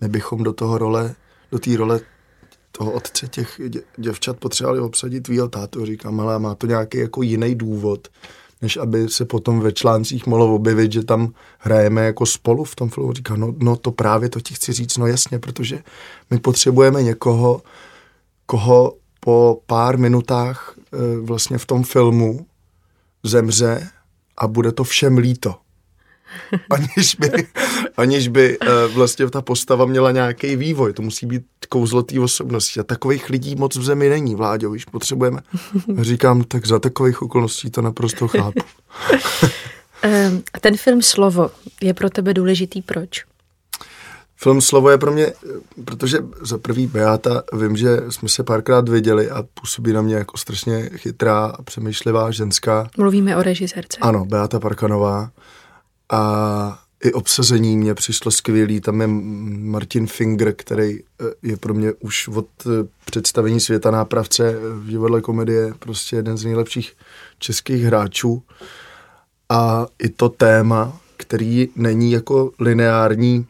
my 0.00 0.08
bychom 0.08 0.42
do 0.42 0.52
toho 0.52 0.78
role, 0.78 1.14
do 1.52 1.58
té 1.58 1.76
role 1.76 2.00
toho 2.72 2.92
otce 2.92 3.28
těch 3.28 3.60
dě, 3.68 3.82
děvčat 3.96 4.36
potřebovali 4.36 4.80
obsadit 4.80 5.20
tvýho 5.20 5.48
tátu. 5.48 5.86
Říkám, 5.86 6.20
ale 6.20 6.38
má 6.38 6.54
to 6.54 6.66
nějaký 6.66 6.98
jako 6.98 7.22
jiný 7.22 7.54
důvod, 7.54 8.08
než 8.62 8.76
aby 8.76 9.08
se 9.08 9.24
potom 9.24 9.60
ve 9.60 9.72
článcích 9.72 10.26
mohlo 10.26 10.54
objevit, 10.54 10.92
že 10.92 11.04
tam 11.04 11.32
hrajeme 11.58 12.04
jako 12.04 12.26
spolu 12.26 12.64
v 12.64 12.74
tom 12.74 12.90
filmu. 12.90 13.12
Říkám, 13.12 13.40
no, 13.40 13.54
no 13.58 13.76
to 13.76 13.92
právě 13.92 14.28
to 14.28 14.40
ti 14.40 14.54
chci 14.54 14.72
říct, 14.72 14.96
no 14.96 15.06
jasně, 15.06 15.38
protože 15.38 15.82
my 16.30 16.38
potřebujeme 16.38 17.02
někoho, 17.02 17.62
koho 18.46 18.94
po 19.20 19.60
pár 19.66 19.98
minutách 19.98 20.74
e, 20.76 21.20
vlastně 21.20 21.58
v 21.58 21.66
tom 21.66 21.84
filmu 21.84 22.46
zemře 23.22 23.88
a 24.36 24.46
bude 24.46 24.72
to 24.72 24.84
všem 24.84 25.18
líto. 25.18 25.54
aniž 26.70 27.14
by, 27.14 27.46
aniž 27.96 28.28
by 28.28 28.58
uh, 28.58 28.94
vlastně 28.94 29.30
ta 29.30 29.42
postava 29.42 29.86
měla 29.86 30.10
nějaký 30.10 30.56
vývoj. 30.56 30.92
To 30.92 31.02
musí 31.02 31.26
být 31.26 31.42
kouzlo 31.66 32.02
té 32.02 32.20
osobnosti. 32.20 32.80
A 32.80 32.82
takových 32.82 33.30
lidí 33.30 33.56
moc 33.56 33.76
v 33.76 33.84
zemi 33.84 34.08
není, 34.08 34.34
Vláďo, 34.34 34.70
víš, 34.70 34.84
potřebujeme. 34.84 35.40
A 36.00 36.02
říkám, 36.02 36.44
tak 36.44 36.66
za 36.66 36.78
takových 36.78 37.22
okolností 37.22 37.70
to 37.70 37.82
naprosto 37.82 38.28
chápu. 38.28 38.60
Ten 40.60 40.76
film 40.76 41.02
Slovo 41.02 41.50
je 41.82 41.94
pro 41.94 42.10
tebe 42.10 42.34
důležitý, 42.34 42.82
proč? 42.82 43.24
Film 44.36 44.60
Slovo 44.60 44.90
je 44.90 44.98
pro 44.98 45.12
mě, 45.12 45.32
protože 45.84 46.18
za 46.40 46.58
prvý 46.58 46.86
Beata, 46.86 47.42
vím, 47.52 47.76
že 47.76 48.02
jsme 48.08 48.28
se 48.28 48.42
párkrát 48.42 48.88
viděli 48.88 49.30
a 49.30 49.44
působí 49.54 49.92
na 49.92 50.02
mě 50.02 50.14
jako 50.14 50.36
strašně 50.36 50.90
chytrá 50.96 51.46
a 51.46 51.62
přemýšlivá 51.62 52.30
ženská. 52.30 52.88
Mluvíme 52.98 53.36
o 53.36 53.42
režisérce. 53.42 53.98
Ano, 54.00 54.24
Beata 54.24 54.60
Parkanová 54.60 55.30
a 56.12 56.78
i 57.04 57.12
obsazení 57.12 57.76
mě 57.76 57.94
přišlo 57.94 58.30
skvělý. 58.30 58.80
Tam 58.80 59.00
je 59.00 59.06
Martin 59.06 60.06
Finger, 60.06 60.52
který 60.52 60.98
eh, 61.00 61.24
je 61.42 61.56
pro 61.56 61.74
mě 61.74 61.92
už 61.92 62.28
od 62.28 62.46
eh, 62.66 62.88
představení 63.04 63.60
světa 63.60 63.90
nápravce 63.90 64.56
v 64.72 64.88
divadle 64.88 65.20
komedie 65.20 65.74
prostě 65.78 66.16
jeden 66.16 66.36
z 66.36 66.44
nejlepších 66.44 66.96
českých 67.38 67.82
hráčů. 67.82 68.42
A 69.48 69.86
i 69.98 70.08
to 70.08 70.28
téma, 70.28 71.00
který 71.16 71.68
není 71.76 72.12
jako 72.12 72.52
lineární 72.60 73.46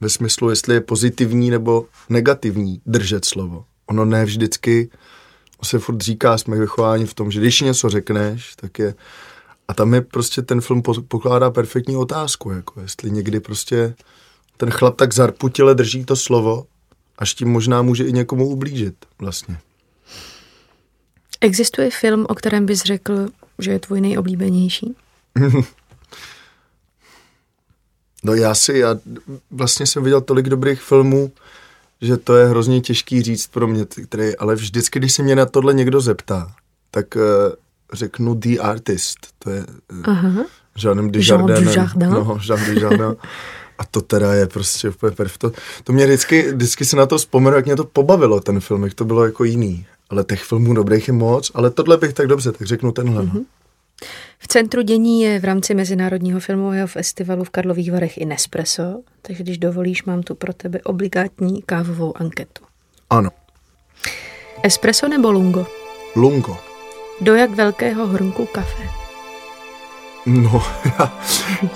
ve 0.00 0.08
smyslu, 0.08 0.50
jestli 0.50 0.74
je 0.74 0.80
pozitivní 0.80 1.50
nebo 1.50 1.86
negativní 2.08 2.80
držet 2.86 3.24
slovo. 3.24 3.64
Ono 3.86 4.04
ne 4.04 4.24
vždycky, 4.24 4.90
se 5.62 5.78
furt 5.78 6.00
říká, 6.00 6.38
jsme 6.38 6.56
vychováni 6.56 7.06
v 7.06 7.14
tom, 7.14 7.30
že 7.30 7.40
když 7.40 7.60
něco 7.60 7.88
řekneš, 7.88 8.56
tak 8.56 8.78
je 8.78 8.94
a 9.70 9.74
tam 9.74 9.94
je 9.94 10.00
prostě 10.00 10.42
ten 10.42 10.60
film 10.60 10.82
pokládá 11.08 11.50
perfektní 11.50 11.96
otázku, 11.96 12.50
jako 12.50 12.80
jestli 12.80 13.10
někdy 13.10 13.40
prostě 13.40 13.94
ten 14.56 14.70
chlap 14.70 14.96
tak 14.96 15.14
zarputile 15.14 15.74
drží 15.74 16.04
to 16.04 16.16
slovo, 16.16 16.66
až 17.18 17.34
tím 17.34 17.48
možná 17.48 17.82
může 17.82 18.04
i 18.04 18.12
někomu 18.12 18.46
ublížit 18.46 18.94
vlastně. 19.18 19.58
Existuje 21.40 21.90
film, 21.90 22.26
o 22.28 22.34
kterém 22.34 22.66
bys 22.66 22.82
řekl, 22.82 23.28
že 23.58 23.70
je 23.70 23.78
tvůj 23.78 24.00
nejoblíbenější? 24.00 24.96
no 28.24 28.34
já 28.34 28.54
si, 28.54 28.78
já 28.78 28.96
vlastně 29.50 29.86
jsem 29.86 30.04
viděl 30.04 30.20
tolik 30.20 30.48
dobrých 30.48 30.80
filmů, 30.80 31.32
že 32.00 32.16
to 32.16 32.36
je 32.36 32.46
hrozně 32.46 32.80
těžký 32.80 33.22
říct 33.22 33.46
pro 33.46 33.66
mě, 33.66 33.84
který, 33.84 34.36
ale 34.36 34.54
vždycky, 34.54 34.98
když 34.98 35.12
se 35.12 35.22
mě 35.22 35.36
na 35.36 35.46
tohle 35.46 35.74
někdo 35.74 36.00
zeptá, 36.00 36.54
tak 36.90 37.16
uh, 37.16 37.22
řeknu 37.92 38.34
The 38.34 38.58
Artist, 38.60 39.18
to 39.38 39.50
je 39.50 39.66
uh, 40.08 40.42
Jeanem 40.84 41.10
Dujardin. 41.10 41.68
Jean 41.68 41.90
No, 41.98 42.38
Jean 42.48 42.74
Dujardin. 42.74 43.16
A 43.78 43.84
to 43.90 44.00
teda 44.00 44.34
je 44.34 44.46
prostě 44.46 44.88
úplně 44.88 45.12
perfekt. 45.12 45.38
To, 45.38 45.52
to 45.84 45.92
mě 45.92 46.06
vždycky, 46.06 46.52
vždycky 46.52 46.84
se 46.84 46.96
na 46.96 47.06
to 47.06 47.18
vzpomenu, 47.18 47.56
jak 47.56 47.66
mě 47.66 47.76
to 47.76 47.84
pobavilo, 47.84 48.40
ten 48.40 48.60
film, 48.60 48.84
jak 48.84 48.94
to 48.94 49.04
bylo 49.04 49.24
jako 49.24 49.44
jiný. 49.44 49.86
Ale 50.10 50.24
těch 50.24 50.42
filmů 50.42 50.74
dobrých 50.74 51.08
je 51.08 51.14
moc, 51.14 51.50
ale 51.54 51.70
tohle 51.70 51.96
bych 51.96 52.12
tak 52.12 52.26
dobře, 52.26 52.52
tak 52.52 52.66
řeknu 52.66 52.92
tenhle. 52.92 53.22
Uh-huh. 53.22 53.44
V 54.38 54.48
centru 54.48 54.82
dění 54.82 55.22
je 55.22 55.40
v 55.40 55.44
rámci 55.44 55.74
Mezinárodního 55.74 56.40
filmového 56.40 56.86
festivalu 56.86 57.44
v 57.44 57.50
Karlových 57.50 57.92
Varech 57.92 58.18
i 58.18 58.24
Nespresso, 58.24 59.02
takže 59.22 59.42
když 59.42 59.58
dovolíš, 59.58 60.04
mám 60.04 60.22
tu 60.22 60.34
pro 60.34 60.52
tebe 60.52 60.80
obligátní 60.84 61.62
kávovou 61.62 62.16
anketu. 62.16 62.64
Ano. 63.10 63.30
Espresso 64.62 65.08
nebo 65.08 65.32
lungo? 65.32 65.66
Lungo. 66.16 66.69
Do 67.20 67.34
jak 67.34 67.50
velkého 67.50 68.06
hrnku 68.06 68.46
kafe? 68.46 68.82
No, 70.26 70.62
já, 70.84 71.20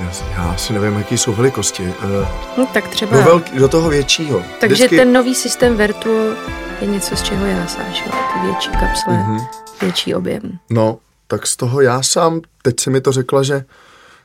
já, 0.01 0.13
já 0.31 0.57
si 0.57 0.73
nevím, 0.73 0.99
jaký 0.99 1.19
jsou 1.19 1.33
velikosti. 1.33 1.83
Uh, 1.83 2.29
no, 2.59 2.67
tak 2.67 2.89
třeba... 2.89 3.17
Do, 3.17 3.23
velký, 3.23 3.59
do 3.59 3.69
toho 3.69 3.91
většího. 3.91 4.43
Takže 4.61 4.75
Vždycky... 4.75 4.97
ten 4.97 5.13
nový 5.13 5.35
systém 5.35 5.77
Vertuo 5.77 6.35
je 6.81 6.87
něco, 6.87 7.17
z 7.17 7.23
čeho 7.23 7.47
já 7.47 7.67
sáš, 7.67 8.03
ty 8.03 8.47
větší 8.47 8.71
kapsle, 8.71 9.15
mm-hmm. 9.15 9.47
větší 9.81 10.15
objem. 10.15 10.59
No, 10.71 10.99
tak 11.27 11.47
z 11.47 11.57
toho 11.57 11.81
já 11.81 12.03
sám, 12.03 12.41
teď 12.63 12.81
si 12.81 12.91
mi 12.91 13.01
to 13.01 13.13
řekla, 13.13 13.43
že 13.43 13.65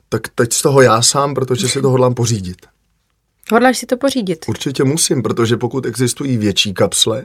tak 0.10 0.22
teď 0.36 0.54
z 0.54 0.62
toho 0.62 0.82
já 0.82 1.02
sám, 1.02 1.34
protože 1.34 1.70
si 1.70 1.82
to 1.82 1.90
hodlám 1.90 2.14
pořídit. 2.14 2.58
Hodláš 3.52 3.78
si 3.78 3.86
to 3.86 3.98
pořídit? 3.98 4.46
Určitě 4.48 4.84
musím, 4.84 5.24
protože 5.24 5.58
pokud 5.58 5.86
existují 5.86 6.38
větší 6.38 6.74
kapsle, 6.74 7.24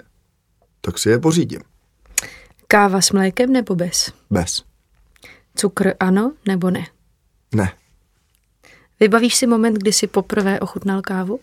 tak 0.80 0.98
si 0.98 1.10
je 1.10 1.18
pořídím. 1.18 1.60
Káva 2.68 3.00
s 3.00 3.10
mlékem 3.10 3.52
nebo 3.52 3.74
bez? 3.74 4.12
Bez. 4.30 4.62
Cukr 5.56 5.94
ano 6.00 6.32
nebo 6.46 6.70
ne? 6.70 6.86
Ne. 7.54 7.72
Vybavíš 9.00 9.34
si 9.34 9.46
moment, 9.46 9.74
kdy 9.74 9.92
jsi 9.92 10.06
poprvé 10.06 10.60
ochutnal 10.60 11.02
kávu? 11.02 11.40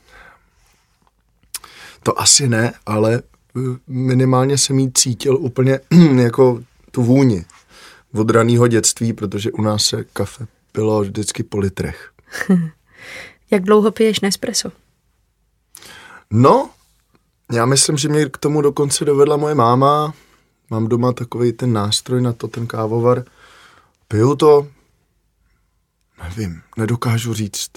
To 2.03 2.21
asi 2.21 2.47
ne, 2.47 2.73
ale 2.85 3.21
eh, 3.57 3.59
minimálně 3.87 4.57
jsem 4.57 4.79
jí 4.79 4.91
cítil 4.93 5.37
úplně 5.37 5.79
jako 6.21 6.63
tu 6.91 7.03
vůni 7.03 7.45
od 8.13 8.29
raného 8.29 8.67
dětství, 8.67 9.13
protože 9.13 9.51
u 9.51 9.61
nás 9.61 9.85
se 9.85 10.03
kafe 10.03 10.47
pilo 10.71 11.01
vždycky 11.01 11.43
po 11.43 11.57
litrech. 11.57 12.11
Jak 13.51 13.63
dlouho 13.63 13.91
piješ 13.91 14.19
Nespresso? 14.19 14.71
No, 16.29 16.69
já 17.51 17.65
myslím, 17.65 17.97
že 17.97 18.09
mě 18.09 18.25
k 18.25 18.37
tomu 18.37 18.61
dokonce 18.61 19.05
dovedla 19.05 19.37
moje 19.37 19.55
máma. 19.55 20.13
Mám 20.71 20.87
doma 20.87 21.13
takový 21.13 21.53
ten 21.53 21.73
nástroj 21.73 22.21
na 22.21 22.33
to, 22.33 22.47
ten 22.47 22.67
kávovar. 22.67 23.23
Piju 24.07 24.35
to, 24.35 24.67
nevím, 26.23 26.61
nedokážu 26.77 27.33
říct. 27.33 27.71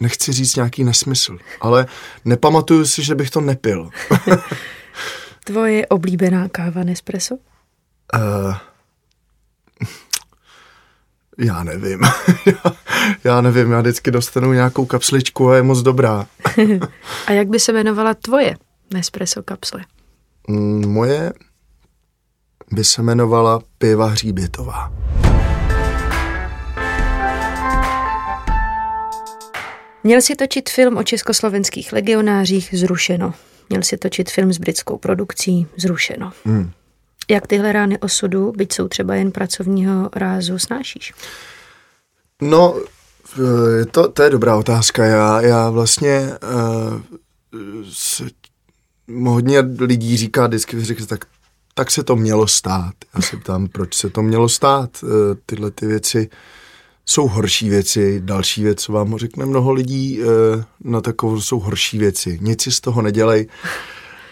Nechci 0.00 0.32
říct 0.32 0.56
nějaký 0.56 0.84
nesmysl, 0.84 1.38
ale 1.60 1.86
nepamatuju 2.24 2.86
si, 2.86 3.02
že 3.02 3.14
bych 3.14 3.30
to 3.30 3.40
nepil. 3.40 3.90
Tvoje 5.44 5.86
oblíbená 5.86 6.48
káva 6.48 6.84
Nespresso? 6.84 7.34
Uh, 7.34 8.54
já 11.38 11.64
nevím. 11.64 12.00
já 13.24 13.40
nevím, 13.40 13.70
já 13.70 13.80
vždycky 13.80 14.10
dostanu 14.10 14.52
nějakou 14.52 14.86
kapsličku 14.86 15.50
a 15.50 15.56
je 15.56 15.62
moc 15.62 15.82
dobrá. 15.82 16.26
a 17.26 17.32
jak 17.32 17.48
by 17.48 17.60
se 17.60 17.72
jmenovala 17.72 18.14
tvoje 18.14 18.56
Nespresso 18.94 19.42
kapsle? 19.42 19.84
Mm, 20.48 20.88
moje 20.88 21.32
by 22.72 22.84
se 22.84 23.00
jmenovala 23.00 23.60
Piva 23.78 24.06
hříbětová. 24.06 24.92
Měl 30.04 30.20
si 30.20 30.36
točit 30.36 30.70
film 30.70 30.96
o 30.96 31.02
československých 31.02 31.92
legionářích 31.92 32.74
zrušeno. 32.78 33.34
Měl 33.68 33.82
si 33.82 33.96
točit 33.96 34.30
film 34.30 34.52
s 34.52 34.58
britskou 34.58 34.98
produkcí 34.98 35.66
zrušeno. 35.76 36.32
Hmm. 36.44 36.70
Jak 37.30 37.46
tyhle 37.46 37.72
rány 37.72 37.98
osudu, 37.98 38.52
byť 38.56 38.72
jsou 38.72 38.88
třeba 38.88 39.14
jen 39.14 39.32
pracovního 39.32 40.10
rázu, 40.14 40.58
snášíš? 40.58 41.14
No, 42.42 42.76
to, 43.90 44.08
to 44.08 44.22
je 44.22 44.30
dobrá 44.30 44.56
otázka. 44.56 45.04
Já, 45.04 45.40
já 45.40 45.70
vlastně 45.70 46.30
uh, 46.30 47.00
se, 47.92 48.24
hodně 49.24 49.60
lidí 49.78 50.16
říká 50.16 50.46
vždycky, 50.46 50.84
říká, 50.84 51.06
tak, 51.06 51.24
tak 51.78 51.90
se 51.90 52.02
to 52.02 52.16
mělo 52.16 52.46
stát. 52.46 52.94
Já 53.14 53.22
se 53.22 53.36
ptám, 53.36 53.68
proč 53.68 53.94
se 53.94 54.10
to 54.10 54.22
mělo 54.22 54.48
stát. 54.48 55.02
Uh, 55.02 55.10
tyhle 55.46 55.70
ty 55.70 55.86
věci 55.86 56.30
jsou 57.06 57.28
horší 57.28 57.68
věci. 57.68 58.20
Další 58.24 58.62
věc, 58.62 58.80
co 58.80 58.92
vám 58.92 59.18
řekne 59.18 59.46
mnoho 59.46 59.72
lidí, 59.72 60.20
uh, 60.20 60.28
na 60.80 61.00
takovou 61.00 61.40
jsou 61.40 61.60
horší 61.60 61.98
věci. 61.98 62.38
Nic 62.42 62.62
si 62.62 62.72
z 62.72 62.80
toho 62.80 63.02
nedělej. 63.02 63.48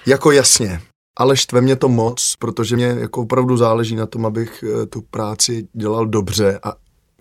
Jako 0.06 0.32
jasně, 0.32 0.80
ale 1.18 1.36
štve 1.36 1.60
mě 1.60 1.76
to 1.76 1.88
moc, 1.88 2.34
protože 2.38 2.76
mě 2.76 2.86
jako 2.86 3.22
opravdu 3.22 3.56
záleží 3.56 3.96
na 3.96 4.06
tom, 4.06 4.26
abych 4.26 4.64
tu 4.90 5.02
práci 5.02 5.68
dělal 5.72 6.06
dobře 6.06 6.60
a 6.62 6.72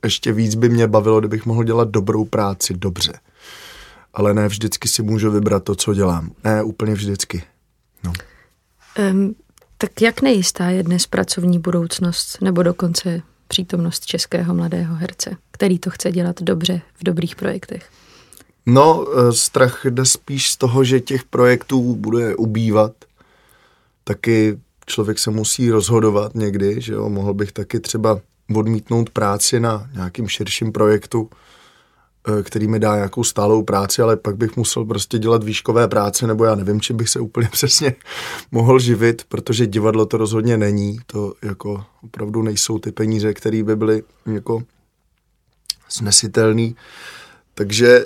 ještě 0.03 0.33
víc 0.33 0.55
by 0.55 0.69
mě 0.69 0.87
bavilo, 0.87 1.19
kdybych 1.19 1.45
mohl 1.45 1.63
dělat 1.63 1.89
dobrou 1.89 2.25
práci 2.25 2.73
dobře. 2.73 3.13
Ale 4.13 4.33
ne 4.33 4.47
vždycky 4.47 4.87
si 4.87 5.03
můžu 5.03 5.31
vybrat 5.31 5.63
to, 5.63 5.75
co 5.75 5.93
dělám. 5.93 6.31
Ne 6.43 6.63
úplně 6.63 6.93
vždycky. 6.93 7.43
No. 8.03 8.13
Um, 9.11 9.35
tak 9.77 10.01
jak 10.01 10.21
nejistá 10.21 10.69
je 10.69 10.83
dnes 10.83 11.07
pracovní 11.07 11.59
budoucnost 11.59 12.37
nebo 12.41 12.63
dokonce 12.63 13.21
přítomnost 13.47 14.05
českého 14.05 14.53
mladého 14.53 14.95
herce, 14.95 15.37
který 15.51 15.79
to 15.79 15.89
chce 15.89 16.11
dělat 16.11 16.41
dobře 16.41 16.81
v 16.95 17.03
dobrých 17.03 17.35
projektech? 17.35 17.89
No, 18.65 19.05
e, 19.07 19.33
strach 19.33 19.85
jde 19.85 20.05
spíš 20.05 20.51
z 20.51 20.57
toho, 20.57 20.83
že 20.83 20.99
těch 20.99 21.23
projektů 21.23 21.95
bude 21.95 22.35
ubývat. 22.35 22.91
Taky 24.03 24.59
člověk 24.85 25.19
se 25.19 25.31
musí 25.31 25.71
rozhodovat 25.71 26.35
někdy, 26.35 26.81
že 26.81 26.93
jo, 26.93 27.09
mohl 27.09 27.33
bych 27.33 27.51
taky 27.51 27.79
třeba 27.79 28.19
odmítnout 28.55 29.09
práci 29.09 29.59
na 29.59 29.89
nějakým 29.93 30.27
širším 30.27 30.71
projektu, 30.71 31.29
eh, 31.31 31.42
který 32.43 32.67
mi 32.67 32.79
dá 32.79 32.95
nějakou 32.95 33.23
stálou 33.23 33.63
práci, 33.63 34.01
ale 34.01 34.17
pak 34.17 34.37
bych 34.37 34.57
musel 34.57 34.85
prostě 34.85 35.19
dělat 35.19 35.43
výškové 35.43 35.87
práce, 35.87 36.27
nebo 36.27 36.45
já 36.45 36.55
nevím, 36.55 36.81
či 36.81 36.93
bych 36.93 37.09
se 37.09 37.19
úplně 37.19 37.47
přesně 37.51 37.95
mohl 38.51 38.79
živit, 38.79 39.25
protože 39.29 39.67
divadlo 39.67 40.05
to 40.05 40.17
rozhodně 40.17 40.57
není. 40.57 40.99
To 41.07 41.33
jako 41.41 41.83
opravdu 42.03 42.41
nejsou 42.41 42.79
ty 42.79 42.91
peníze, 42.91 43.33
které 43.33 43.63
by 43.63 43.75
byly 43.75 44.03
jako 44.25 44.63
snesitelný. 45.89 46.75
Takže 47.55 47.87
e, 47.87 48.05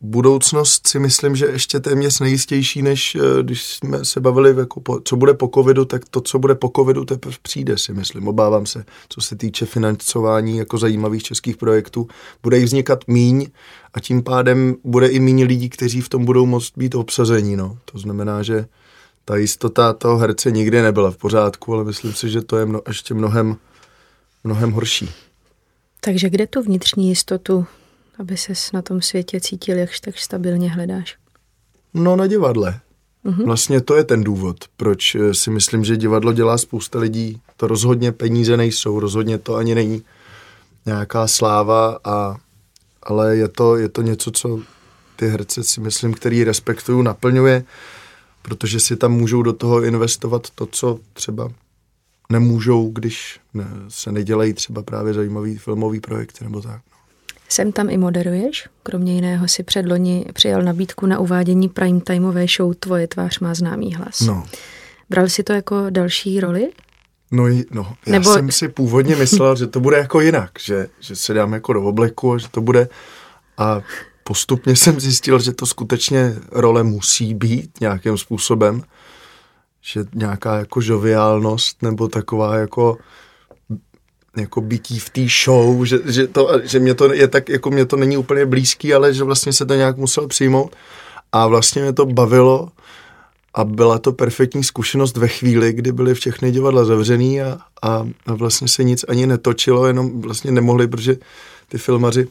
budoucnost 0.00 0.88
si 0.88 0.98
myslím, 0.98 1.36
že 1.36 1.46
ještě 1.46 1.80
téměř 1.80 2.20
nejistější, 2.20 2.82
než 2.82 3.14
e, 3.14 3.42
když 3.42 3.66
jsme 3.66 4.04
se 4.04 4.20
bavili, 4.20 4.54
jako 4.56 4.80
po, 4.80 5.00
co 5.04 5.16
bude 5.16 5.34
po 5.34 5.50
covidu, 5.54 5.84
tak 5.84 6.02
to, 6.10 6.20
co 6.20 6.38
bude 6.38 6.54
po 6.54 6.70
covidu, 6.76 7.04
teprve 7.04 7.36
přijde, 7.42 7.78
si 7.78 7.92
myslím. 7.92 8.28
Obávám 8.28 8.66
se, 8.66 8.84
co 9.08 9.20
se 9.20 9.36
týče 9.36 9.66
financování 9.66 10.58
jako 10.58 10.78
zajímavých 10.78 11.22
českých 11.22 11.56
projektů. 11.56 12.08
Bude 12.42 12.56
jich 12.56 12.66
vznikat 12.66 13.04
míň 13.06 13.46
a 13.94 14.00
tím 14.00 14.22
pádem 14.22 14.76
bude 14.84 15.08
i 15.08 15.20
míň 15.20 15.42
lidí, 15.44 15.68
kteří 15.68 16.00
v 16.00 16.08
tom 16.08 16.24
budou 16.24 16.46
moct 16.46 16.72
být 16.76 16.94
obsazení. 16.94 17.56
No. 17.56 17.78
To 17.84 17.98
znamená, 17.98 18.42
že 18.42 18.66
ta 19.24 19.36
jistota 19.36 19.92
toho 19.92 20.18
herce 20.18 20.50
nikdy 20.50 20.82
nebyla 20.82 21.10
v 21.10 21.16
pořádku, 21.16 21.74
ale 21.74 21.84
myslím 21.84 22.12
si, 22.12 22.30
že 22.30 22.42
to 22.42 22.56
je 22.56 22.66
mno, 22.66 22.80
ještě 22.88 23.14
mnohem, 23.14 23.56
mnohem 24.44 24.72
horší. 24.72 25.10
Takže 26.00 26.30
kde 26.30 26.46
tu 26.46 26.62
vnitřní 26.62 27.08
jistotu 27.08 27.66
aby 28.20 28.36
ses 28.36 28.72
na 28.72 28.82
tom 28.82 29.02
světě 29.02 29.40
cítil, 29.40 29.78
jakž 29.78 30.00
tak 30.00 30.18
stabilně 30.18 30.70
hledáš? 30.70 31.16
No 31.94 32.16
na 32.16 32.26
divadle. 32.26 32.80
Mm-hmm. 33.24 33.44
Vlastně 33.44 33.80
to 33.80 33.96
je 33.96 34.04
ten 34.04 34.24
důvod, 34.24 34.56
proč 34.76 35.14
eh, 35.14 35.34
si 35.34 35.50
myslím, 35.50 35.84
že 35.84 35.96
divadlo 35.96 36.32
dělá 36.32 36.58
spousta 36.58 36.98
lidí. 36.98 37.40
To 37.56 37.66
rozhodně 37.66 38.12
peníze 38.12 38.56
nejsou, 38.56 39.00
rozhodně 39.00 39.38
to 39.38 39.54
ani 39.54 39.74
není 39.74 40.02
nějaká 40.86 41.26
sláva, 41.26 41.98
a, 42.04 42.36
ale 43.02 43.36
je 43.36 43.48
to, 43.48 43.76
je 43.76 43.88
to 43.88 44.02
něco, 44.02 44.30
co 44.30 44.60
ty 45.16 45.28
herce 45.28 45.64
si 45.64 45.80
myslím, 45.80 46.14
který 46.14 46.44
respektuju, 46.44 47.02
naplňuje, 47.02 47.64
protože 48.42 48.80
si 48.80 48.96
tam 48.96 49.12
můžou 49.12 49.42
do 49.42 49.52
toho 49.52 49.82
investovat 49.82 50.50
to, 50.54 50.66
co 50.66 50.98
třeba 51.12 51.50
nemůžou, 52.30 52.90
když 52.90 53.40
ne, 53.54 53.66
se 53.88 54.12
nedělají 54.12 54.52
třeba 54.52 54.82
právě 54.82 55.14
zajímavý 55.14 55.58
filmový 55.58 56.00
projekt 56.00 56.40
nebo 56.40 56.60
tak. 56.60 56.82
Sem 57.52 57.72
tam 57.72 57.90
i 57.90 57.96
moderuješ. 57.96 58.68
Kromě 58.82 59.14
jiného 59.14 59.48
si 59.48 59.62
předloni 59.62 60.26
přijal 60.32 60.62
nabídku 60.62 61.06
na 61.06 61.18
uvádění 61.18 61.68
primetimeové 61.68 62.46
show 62.56 62.74
Tvoje 62.74 63.08
tvář 63.08 63.38
má 63.38 63.54
známý 63.54 63.94
hlas. 63.94 64.20
No. 64.20 64.46
Bral 65.10 65.28
si 65.28 65.42
to 65.42 65.52
jako 65.52 65.90
další 65.90 66.40
roli? 66.40 66.70
No, 67.30 67.44
no 67.70 67.94
já 68.06 68.12
Nebo... 68.12 68.34
jsem 68.34 68.50
si 68.50 68.68
původně 68.68 69.16
myslel, 69.16 69.56
že 69.56 69.66
to 69.66 69.80
bude 69.80 69.96
jako 69.96 70.20
jinak, 70.20 70.50
že, 70.60 70.88
že 71.00 71.16
se 71.16 71.34
dám 71.34 71.52
jako 71.52 71.72
do 71.72 71.82
obleku 71.82 72.32
a 72.32 72.38
že 72.38 72.48
to 72.50 72.60
bude 72.60 72.88
a 73.58 73.80
postupně 74.24 74.76
jsem 74.76 75.00
zjistil, 75.00 75.38
že 75.38 75.52
to 75.52 75.66
skutečně 75.66 76.34
role 76.52 76.82
musí 76.82 77.34
být 77.34 77.80
nějakým 77.80 78.18
způsobem, 78.18 78.82
že 79.80 80.04
nějaká 80.14 80.58
jako 80.58 80.80
žoviálnost 80.80 81.82
nebo 81.82 82.08
taková 82.08 82.56
jako 82.56 82.98
jako 84.36 84.60
bytí 84.60 84.98
v 84.98 85.10
té 85.10 85.20
show, 85.44 85.84
že, 85.84 85.98
že, 86.06 86.26
to, 86.26 86.50
že 86.62 86.78
mě 86.78 86.94
to 86.94 87.12
je 87.12 87.28
tak, 87.28 87.48
jako 87.48 87.70
mě 87.70 87.86
to 87.86 87.96
není 87.96 88.16
úplně 88.16 88.46
blízký, 88.46 88.94
ale 88.94 89.14
že 89.14 89.24
vlastně 89.24 89.52
se 89.52 89.66
to 89.66 89.74
nějak 89.74 89.96
musel 89.96 90.26
přijmout 90.26 90.76
a 91.32 91.46
vlastně 91.46 91.82
mě 91.82 91.92
to 91.92 92.06
bavilo 92.06 92.68
a 93.54 93.64
byla 93.64 93.98
to 93.98 94.12
perfektní 94.12 94.64
zkušenost 94.64 95.16
ve 95.16 95.28
chvíli, 95.28 95.72
kdy 95.72 95.92
byly 95.92 96.14
všechny 96.14 96.52
divadla 96.52 96.84
zavřený 96.84 97.42
a, 97.42 97.58
a, 97.82 98.08
a 98.26 98.34
vlastně 98.34 98.68
se 98.68 98.84
nic 98.84 99.04
ani 99.08 99.26
netočilo, 99.26 99.86
jenom 99.86 100.20
vlastně 100.20 100.50
nemohli, 100.50 100.88
protože 100.88 101.16
ty 101.68 101.78
filmaři 101.78 102.28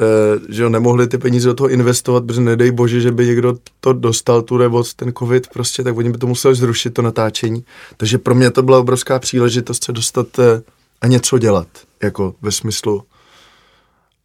e, 0.00 0.54
že 0.54 0.62
jo, 0.62 0.68
nemohli 0.68 1.06
ty 1.06 1.18
peníze 1.18 1.48
do 1.48 1.54
toho 1.54 1.68
investovat, 1.68 2.24
protože 2.26 2.40
nedej 2.40 2.70
bože, 2.70 3.00
že 3.00 3.12
by 3.12 3.26
někdo 3.26 3.58
to 3.80 3.92
dostal, 3.92 4.42
tu 4.42 4.56
nemoc, 4.56 4.94
ten 4.94 5.12
covid 5.18 5.48
prostě, 5.48 5.82
tak 5.82 5.96
oni 5.96 6.10
by 6.10 6.18
to 6.18 6.26
museli 6.26 6.54
zrušit, 6.54 6.94
to 6.94 7.02
natáčení. 7.02 7.64
Takže 7.96 8.18
pro 8.18 8.34
mě 8.34 8.50
to 8.50 8.62
byla 8.62 8.78
obrovská 8.78 9.18
příležitost 9.18 9.84
se 9.84 9.92
dostat 9.92 10.38
e, 10.38 10.62
a 11.02 11.06
něco 11.06 11.38
dělat, 11.38 11.68
jako 12.02 12.34
ve 12.42 12.52
smyslu 12.52 13.02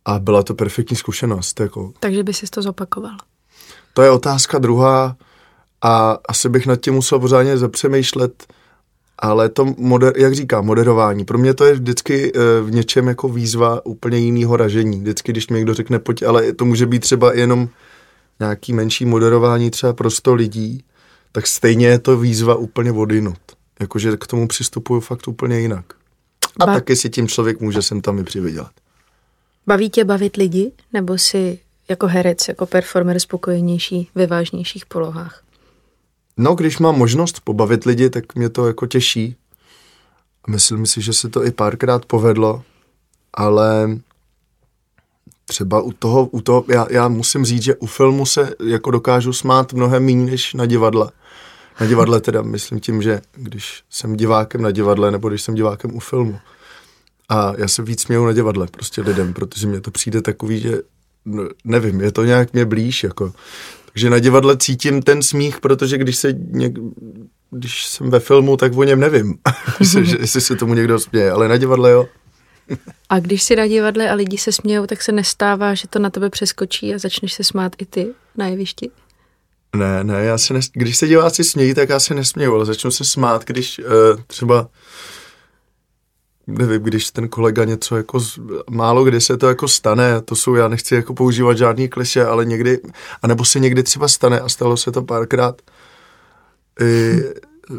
a 0.05 0.19
byla 0.19 0.43
to 0.43 0.53
perfektní 0.53 0.98
zkušenost. 0.98 1.60
Jako. 1.60 1.93
Takže 2.00 2.24
by 2.24 2.34
si 2.34 2.48
to 2.48 2.62
zopakoval? 2.62 3.17
To 3.93 4.01
je 4.01 4.12
otázka 4.12 4.60
druhá 4.60 5.17
a 5.81 6.17
asi 6.29 6.50
bych 6.50 6.67
nad 6.67 6.75
tím 6.75 6.93
musel 6.93 7.19
pořádně 7.19 7.57
zapřemýšlet, 7.57 8.53
ale 9.19 9.50
to, 9.50 9.65
moder, 9.77 10.13
jak 10.17 10.36
říkám, 10.36 10.65
moderování, 10.65 11.25
pro 11.25 11.38
mě 11.38 11.53
to 11.53 11.65
je 11.65 11.74
vždycky 11.74 12.31
e, 12.36 12.62
v 12.62 12.72
něčem 12.72 13.07
jako 13.07 13.29
výzva 13.29 13.86
úplně 13.86 14.17
jiného 14.17 14.57
ražení. 14.57 15.00
Vždycky, 15.00 15.31
když 15.31 15.48
mi 15.48 15.55
někdo 15.55 15.74
řekne, 15.74 16.00
pojď, 16.00 16.24
ale 16.24 16.53
to 16.53 16.65
může 16.65 16.86
být 16.86 17.00
třeba 17.00 17.34
jenom 17.34 17.69
nějaký 18.39 18.74
menší 18.74 19.05
moderování 19.05 19.72
třeba 19.72 19.93
pro 19.93 20.10
100 20.10 20.34
lidí, 20.34 20.84
tak 21.31 21.48
stejně 21.48 21.88
je 21.88 22.00
to 22.00 22.17
výzva 22.17 22.55
úplně 22.55 22.91
odinut. 22.91 23.39
jakože 23.79 24.17
k 24.17 24.27
tomu 24.27 24.48
přistupuju 24.48 25.00
fakt 25.00 25.27
úplně 25.27 25.60
jinak. 25.60 25.97
A 26.60 26.66
ba- 26.66 26.74
taky 26.74 26.96
si 26.96 27.10
tím 27.10 27.28
člověk 27.28 27.60
může 27.60 27.82
sem 27.82 28.02
tam 28.02 28.20
i 28.20 28.24
přivydělat. 28.24 28.72
Baví 29.68 29.90
tě 29.90 30.04
bavit 30.04 30.36
lidi, 30.36 30.72
nebo 30.94 31.18
si 31.18 31.60
jako 31.90 32.08
herec, 32.08 32.48
jako 32.48 32.66
performer 32.66 33.20
spokojenější 33.20 34.10
ve 34.16 34.28
vážnějších 34.28 34.86
polohách? 34.86 35.44
No, 36.38 36.56
když 36.56 36.80
mám 36.80 36.98
možnost 36.98 37.40
pobavit 37.40 37.84
lidi, 37.84 38.10
tak 38.10 38.36
mě 38.36 38.50
to 38.50 38.68
jako 38.68 38.86
těší. 38.86 39.36
Myslím 40.48 40.86
si, 40.86 41.02
že 41.02 41.14
se 41.14 41.30
to 41.30 41.46
i 41.46 41.52
párkrát 41.52 42.06
povedlo, 42.06 42.64
ale 43.34 43.90
třeba 45.46 45.82
u 45.82 45.92
toho, 45.92 46.26
u 46.26 46.42
toho 46.42 46.66
já, 46.68 46.88
já 46.90 47.08
musím 47.08 47.46
říct, 47.46 47.64
že 47.64 47.76
u 47.76 47.86
filmu 47.86 48.26
se 48.26 48.54
jako 48.66 48.92
dokážu 48.92 49.34
smát 49.34 49.74
mnohem 49.74 50.06
méně 50.06 50.32
než 50.32 50.54
na 50.54 50.66
divadle. 50.66 51.12
Na 51.79 51.88
divadle 51.88 52.22
teda 52.22 52.41
myslím 52.41 52.79
tím, 52.79 53.01
že 53.01 53.22
když 53.36 53.84
jsem 53.89 54.15
divákem 54.15 54.62
na 54.62 54.72
divadle 54.72 55.12
nebo 55.12 55.29
když 55.29 55.41
jsem 55.41 55.55
divákem 55.55 55.96
u 55.96 56.00
filmu. 56.00 56.39
A 57.29 57.53
já 57.57 57.67
se 57.67 57.84
víc 57.84 58.01
směju 58.01 58.25
na 58.25 58.34
divadle 58.34 58.67
prostě 58.67 59.01
lidem, 59.01 59.34
protože 59.34 59.67
mně 59.67 59.81
to 59.81 59.91
přijde 59.91 60.22
takový, 60.22 60.60
že 60.60 60.81
no, 61.25 61.50
nevím, 61.63 62.01
je 62.01 62.12
to 62.12 62.24
nějak 62.24 62.53
mě 62.53 62.65
blíž, 62.65 63.03
jako. 63.03 63.34
Takže 63.93 64.10
na 64.10 64.19
divadle 64.19 64.57
cítím 64.57 65.01
ten 65.01 65.24
smích, 65.24 65.60
protože 65.60 65.98
když 65.98 66.15
se 66.15 66.34
něk, 66.34 66.74
když 67.51 67.86
jsem 67.86 68.10
ve 68.10 68.19
filmu, 68.19 68.57
tak 68.57 68.77
o 68.77 68.84
něm 68.84 69.00
nevím, 69.00 69.38
jestli 70.19 70.41
se 70.41 70.55
tomu 70.55 70.74
někdo 70.74 71.00
směje, 71.00 71.31
ale 71.31 71.48
na 71.48 71.57
divadle 71.57 71.91
jo. 71.91 72.07
A 73.10 73.19
když 73.19 73.43
si 73.43 73.55
na 73.55 73.67
divadle 73.67 74.10
a 74.10 74.13
lidi 74.13 74.38
se 74.38 74.51
smějou, 74.51 74.86
tak 74.86 75.01
se 75.01 75.12
nestává, 75.12 75.74
že 75.74 75.88
to 75.88 76.00
na 76.00 76.10
tebe 76.10 76.29
přeskočí 76.29 76.93
a 76.93 76.98
začneš 76.98 77.34
se 77.34 77.43
smát 77.43 77.72
i 77.77 77.86
ty 77.86 78.07
na 78.38 78.48
jevišti? 78.48 78.91
Ne, 79.76 80.04
ne, 80.04 80.24
já 80.24 80.38
se 80.38 80.54
nes... 80.54 80.70
když 80.74 80.98
se 80.98 81.08
diváci 81.08 81.44
smějí, 81.44 81.74
tak 81.74 81.90
já 81.90 82.00
se 82.00 82.14
nesměju, 82.14 82.54
ale 82.56 82.66
začnu 82.66 82.92
se 82.92 83.06
smát, 83.06 83.46
když 83.46 83.80
uh, 83.80 84.22
třeba 84.28 84.70
nevím, 86.48 86.84
když 86.84 87.12
ten 87.12 87.30
kolega 87.30 87.64
něco 87.64 87.98
jako, 87.98 88.20
málo 88.70 89.04
kdy 89.04 89.22
se 89.22 89.38
to 89.38 89.48
jako 89.48 89.68
stane, 89.68 90.22
to 90.22 90.36
jsou, 90.36 90.56
já 90.56 90.68
nechci 90.68 90.96
jako 90.96 91.14
používat 91.14 91.58
žádný 91.58 91.90
kliše, 91.90 92.26
ale 92.26 92.46
někdy, 92.46 92.80
anebo 93.22 93.46
se 93.46 93.60
někdy 93.60 93.84
třeba 93.84 94.08
stane 94.08 94.40
a 94.40 94.50
stalo 94.50 94.78
se 94.78 94.92
to 94.92 95.02
párkrát, 95.02 95.62
i, 96.82 97.24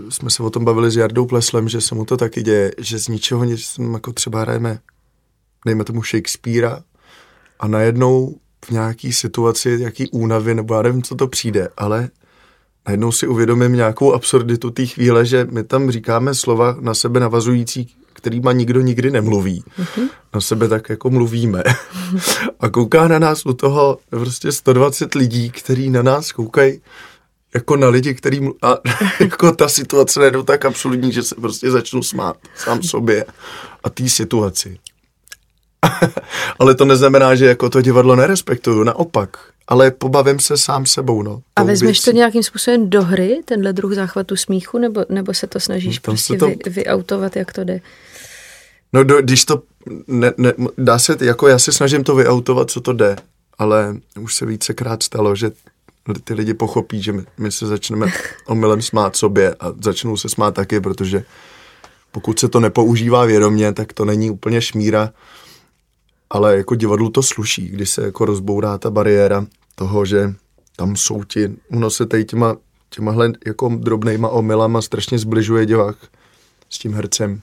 jsme 0.09 0.31
se 0.31 0.43
o 0.43 0.51
tom 0.51 0.65
bavili 0.65 0.91
s 0.91 0.97
Jardou 0.97 1.27
Pleslem, 1.27 1.69
že 1.69 1.81
se 1.81 1.95
mu 1.95 2.05
to 2.05 2.17
taky 2.17 2.43
děje, 2.43 2.73
že 2.79 2.99
z 2.99 3.09
ničeho 3.09 3.45
nic, 3.45 3.79
jako 3.93 4.13
třeba 4.13 4.41
hrajeme, 4.41 4.79
dejme 5.67 5.85
tomu 5.85 6.03
Shakespearea 6.03 6.81
a 7.61 7.69
najednou 7.69 8.37
v 8.65 8.71
nějaký 8.71 9.13
situaci, 9.13 9.79
jaký 9.81 10.11
únavy, 10.11 10.55
nebo 10.55 10.75
já 10.75 10.83
nevím, 10.83 11.03
co 11.03 11.15
to 11.15 11.29
přijde, 11.29 11.69
ale 11.77 12.09
najednou 12.87 13.13
si 13.13 13.27
uvědomím 13.27 13.73
nějakou 13.73 14.13
absurditu 14.13 14.71
té 14.71 14.87
chvíle, 14.87 15.27
že 15.27 15.47
my 15.51 15.65
tam 15.65 15.91
říkáme 15.91 16.35
slova 16.35 16.77
na 16.81 16.95
sebe 16.95 17.21
navazující, 17.21 17.95
kterýma 18.13 18.53
nikdo 18.53 18.81
nikdy 18.81 19.11
nemluví. 19.11 19.65
Mm-hmm. 19.79 20.09
Na 20.35 20.41
sebe 20.41 20.69
tak 20.69 20.89
jako 20.89 21.11
mluvíme. 21.11 21.63
A 22.61 22.69
kouká 22.69 23.09
na 23.09 23.19
nás 23.19 23.47
u 23.47 23.53
toho 23.53 23.99
prostě 24.11 24.53
120 24.53 25.15
lidí, 25.15 25.51
kteří 25.51 25.91
na 25.91 26.03
nás 26.03 26.33
koukají 26.33 26.81
jako 27.55 27.77
na 27.77 27.89
lidi, 27.89 28.15
který 28.15 28.41
a 28.63 28.79
jako 29.21 29.53
ta 29.53 29.69
situace 29.69 30.25
je 30.25 30.43
tak 30.45 30.65
absolutní, 30.65 31.13
že 31.13 31.23
se 31.23 31.35
prostě 31.35 31.71
začnu 31.71 32.03
smát 32.03 32.37
sám 32.57 32.83
sobě 32.83 33.25
a 33.85 33.91
té 33.91 34.09
situaci. 34.09 34.79
ale 36.59 36.75
to 36.75 36.85
neznamená, 36.85 37.35
že 37.35 37.47
jako 37.47 37.71
to 37.71 37.83
divadlo 37.83 38.17
nerespektuju, 38.17 38.85
naopak. 38.85 39.37
Ale 39.69 39.91
pobavím 39.91 40.41
se 40.41 40.57
sám 40.57 40.87
sebou, 40.87 41.23
no. 41.23 41.43
A 41.57 41.63
vezmeš 41.63 41.97
věcí. 41.99 42.05
to 42.05 42.11
nějakým 42.11 42.43
způsobem 42.43 42.91
do 42.91 43.03
hry, 43.03 43.41
tenhle 43.45 43.73
druh 43.73 43.93
záchvatu 43.93 44.37
smíchu, 44.37 44.79
nebo, 44.79 45.05
nebo 45.09 45.35
se 45.35 45.47
to 45.47 45.61
snažíš 45.61 45.97
no, 45.97 46.03
prostě 46.03 46.37
to... 46.37 46.47
Vy, 46.47 46.57
vyautovat, 46.71 47.37
jak 47.37 47.53
to 47.53 47.65
jde? 47.65 47.81
No, 48.93 49.05
do, 49.05 49.23
když 49.23 49.45
to, 49.45 49.63
ne, 50.07 50.33
ne, 50.37 50.53
dá 50.79 50.99
se, 50.99 51.17
jako 51.21 51.49
já 51.49 51.59
se 51.59 51.73
snažím 51.73 52.05
to 52.05 52.15
vyautovat, 52.15 52.71
co 52.71 52.81
to 52.81 52.93
jde, 52.93 53.17
ale 53.59 53.97
už 54.21 54.35
se 54.35 54.47
vícekrát 54.47 55.03
stalo, 55.03 55.37
že 55.37 55.51
ty 56.25 56.35
lidi 56.35 56.55
pochopí, 56.55 57.03
že 57.03 57.13
my, 57.13 57.25
my 57.39 57.53
se 57.53 57.67
začneme 57.67 58.07
omylem 58.47 58.83
smát 58.83 59.17
sobě 59.17 59.55
a 59.61 59.73
začnou 59.83 60.17
se 60.17 60.29
smát 60.29 60.55
taky, 60.55 60.81
protože 60.81 61.25
pokud 62.13 62.39
se 62.39 62.49
to 62.49 62.61
nepoužívá 62.61 63.25
vědomě, 63.25 63.73
tak 63.73 63.93
to 63.93 64.05
není 64.05 64.31
úplně 64.31 64.61
šmíra, 64.61 65.13
ale 66.31 66.57
jako 66.57 66.75
divadlu 66.75 67.11
to 67.11 67.23
sluší, 67.23 67.69
když 67.69 67.91
se 67.91 68.03
jako 68.03 68.25
rozbourá 68.25 68.79
ta 68.79 68.91
bariéra 68.91 69.47
toho, 69.75 70.05
že 70.05 70.35
tam 70.77 70.97
jsou 70.97 71.25
ti, 71.25 71.57
ono 71.73 71.91
se 71.91 72.07
tady 72.07 72.25
těma, 72.25 72.57
těmahle 72.91 73.33
jako 73.47 73.69
drobnejma 73.69 74.29
omylama 74.29 74.83
strašně 74.83 75.19
zbližuje 75.19 75.67
divák 75.67 75.97
s 76.71 76.79
tím 76.79 76.95
hercem. 76.95 77.41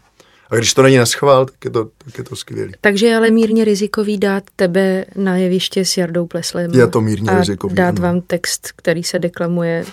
A 0.49 0.55
když 0.55 0.73
to 0.73 0.81
není 0.81 0.97
na 0.97 1.05
schvál, 1.05 1.45
tak 1.45 1.65
je 1.65 1.71
to, 1.71 1.89
tak 2.05 2.17
je 2.17 2.23
to 2.23 2.35
skvělý. 2.35 2.73
Takže 2.81 3.07
je 3.07 3.17
ale 3.17 3.31
mírně 3.31 3.65
rizikový 3.65 4.17
dát 4.17 4.43
tebe 4.55 5.05
na 5.15 5.37
jeviště 5.37 5.85
s 5.85 5.97
Jardou 5.97 6.25
Pleslem. 6.25 6.71
Je 6.73 6.87
to 6.87 7.01
mírně 7.01 7.29
a 7.29 7.39
rizikový. 7.39 7.75
dát 7.75 7.99
ano. 7.99 8.01
vám 8.01 8.21
text, 8.21 8.69
který 8.75 9.03
se 9.03 9.19
deklamuje 9.19 9.85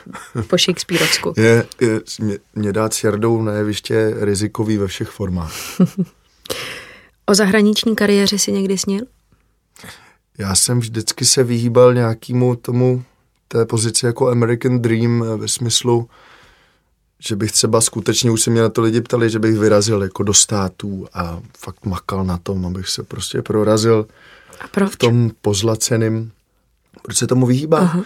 po 0.47 0.59
Shakespeareovsku. 0.59 1.35
Je, 1.41 1.67
je 1.81 2.01
mě, 2.21 2.39
mě 2.55 2.73
dát 2.73 2.95
s 2.95 3.05
Jardou 3.05 3.43
na 3.43 3.53
jeviště 3.53 4.15
rizikový 4.21 4.77
ve 4.77 4.87
všech 4.87 5.09
formách. 5.09 5.53
o 7.33 7.35
zahraniční 7.35 7.97
kariéře 7.97 8.39
si 8.39 8.53
někdy 8.53 8.79
snil? 8.79 9.05
Já 10.39 10.55
jsem 10.55 10.81
vždycky 10.81 11.25
se 11.25 11.45
vyhýbal 11.45 11.95
nějakému 11.95 12.57
tomu 12.57 13.05
té 13.49 13.67
pozici 13.67 14.07
jako 14.07 14.29
American 14.29 14.79
Dream 14.79 15.25
ve 15.37 15.49
smyslu, 15.49 16.09
že 17.29 17.37
bych 17.37 17.53
třeba 17.53 17.81
skutečně, 17.81 18.31
už 18.31 18.43
se 18.43 18.51
mě 18.51 18.61
na 18.61 18.69
to 18.69 18.83
lidi 18.83 19.01
ptali, 19.01 19.31
že 19.31 19.39
bych 19.39 19.59
vyrazil 19.59 20.03
jako 20.03 20.23
do 20.23 20.35
států 20.35 21.07
a 21.15 21.41
fakt 21.59 21.87
makal 21.87 22.25
na 22.25 22.39
tom, 22.39 22.67
abych 22.67 22.89
se 22.89 23.03
prostě 23.03 23.43
prorazil 23.43 24.07
a 24.61 24.69
proč? 24.69 24.93
v 24.93 24.97
tom 24.97 25.31
pozlaceným. 25.41 26.33
Proč 27.03 27.17
se 27.17 27.27
tomu 27.27 27.47
vyhýbá? 27.47 27.79
Aha. 27.79 28.03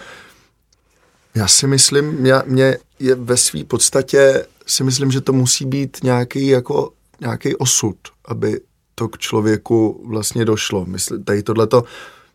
Já 1.35 1.47
si 1.47 1.67
myslím, 1.67 2.05
mě, 2.05 2.33
mě 2.45 2.77
je 2.99 3.15
ve 3.15 3.37
své 3.37 3.63
podstatě, 3.63 4.45
si 4.65 4.83
myslím, 4.83 5.11
že 5.11 5.21
to 5.21 5.33
musí 5.33 5.65
být 5.65 5.97
nějaký 6.03 6.47
jako 6.47 6.91
nějaký 7.21 7.55
osud, 7.55 7.97
aby 8.25 8.61
to 8.99 9.07
k 9.07 9.17
člověku 9.17 10.03
vlastně 10.07 10.45
došlo. 10.45 10.85
Myslím, 10.85 11.23
tady 11.23 11.43
tohleto 11.43 11.83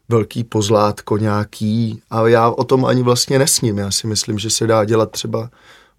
velký 0.09 0.45
pozlátko 0.45 1.19
nějaký 1.19 2.03
a 2.11 2.29
já 2.29 2.51
o 2.51 2.65
tom 2.65 2.85
ani 2.85 3.03
vlastně 3.03 3.39
nesním. 3.39 3.79
Já 3.79 3.91
si 3.91 4.07
myslím, 4.07 4.39
že 4.39 4.51
se 4.51 4.67
dá 4.67 4.85
dělat 4.85 5.11
třeba 5.11 5.51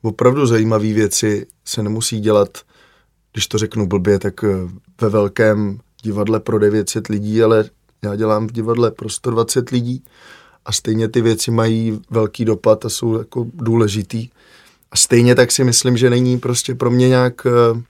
opravdu 0.02 0.45
zajímavé 0.45 0.93
věci 0.93 1.45
se 1.65 1.84
nemusí 1.84 2.19
dělat, 2.19 2.58
když 3.34 3.47
to 3.47 3.58
řeknu 3.58 3.88
blbě, 3.88 4.19
tak 4.19 4.43
eh, 4.43 4.47
ve 5.02 5.10
velkém 5.10 5.80
divadle 6.04 6.39
pro 6.39 6.60
900 6.60 7.08
lidí, 7.08 7.43
ale 7.43 7.69
já 8.04 8.15
dělám 8.15 8.47
v 8.47 8.52
divadle 8.52 8.91
pro 8.91 9.10
120 9.10 9.69
lidí 9.69 10.04
a 10.65 10.71
stejně 10.71 11.08
ty 11.08 11.21
věci 11.21 11.52
mají 11.52 12.02
velký 12.10 12.45
dopad 12.45 12.86
a 12.86 12.89
jsou 12.89 13.17
jako 13.17 13.45
důležitý. 13.54 14.30
A 14.91 14.97
stejně 14.97 15.36
tak 15.36 15.52
si 15.52 15.63
myslím, 15.63 15.97
že 15.97 16.10
není 16.10 16.39
prostě 16.39 16.76
pro 16.76 16.91
mě 16.91 17.10
nějak, 17.10 17.45
eh, 17.45 17.82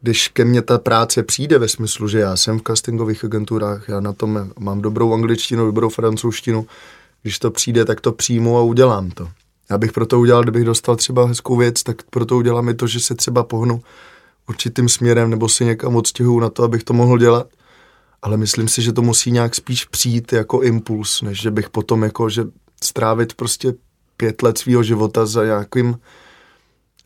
když 0.00 0.28
ke 0.28 0.44
mně 0.44 0.62
ta 0.62 0.78
práce 0.78 1.22
přijde 1.22 1.58
ve 1.58 1.68
smyslu, 1.68 2.08
že 2.08 2.18
já 2.18 2.36
jsem 2.36 2.58
v 2.58 2.62
castingových 2.62 3.24
agenturách, 3.24 3.88
já 3.88 4.00
na 4.00 4.12
tom 4.12 4.50
mám 4.58 4.82
dobrou 4.82 5.14
angličtinu, 5.14 5.66
dobrou 5.66 5.88
francouzštinu, 5.88 6.66
když 7.22 7.38
to 7.38 7.50
přijde, 7.50 7.84
tak 7.84 8.00
to 8.00 8.12
přijmu 8.12 8.58
a 8.58 8.62
udělám 8.62 9.10
to. 9.10 9.28
Já 9.70 9.78
bych 9.78 9.92
proto 9.92 10.20
udělal, 10.20 10.42
kdybych 10.42 10.64
dostal 10.64 10.96
třeba 10.96 11.26
hezkou 11.26 11.56
věc, 11.56 11.82
tak 11.82 12.02
proto 12.10 12.36
udělám 12.36 12.68
i 12.68 12.74
to, 12.74 12.86
že 12.86 13.00
se 13.00 13.14
třeba 13.14 13.44
pohnu 13.44 13.82
určitým 14.48 14.88
směrem 14.88 15.30
nebo 15.30 15.48
si 15.48 15.64
někam 15.64 15.96
odstěhuju 15.96 16.40
na 16.40 16.48
to, 16.50 16.62
abych 16.62 16.84
to 16.84 16.92
mohl 16.92 17.18
dělat. 17.18 17.46
Ale 18.22 18.36
myslím 18.36 18.68
si, 18.68 18.82
že 18.82 18.92
to 18.92 19.02
musí 19.02 19.30
nějak 19.30 19.54
spíš 19.54 19.84
přijít 19.84 20.32
jako 20.32 20.62
impuls, 20.62 21.22
než 21.22 21.40
že 21.40 21.50
bych 21.50 21.70
potom 21.70 22.02
jako, 22.02 22.30
že 22.30 22.44
strávit 22.82 23.34
prostě 23.34 23.74
pět 24.16 24.42
let 24.42 24.58
svého 24.58 24.82
života 24.82 25.26
za 25.26 25.44
nějakým 25.44 25.98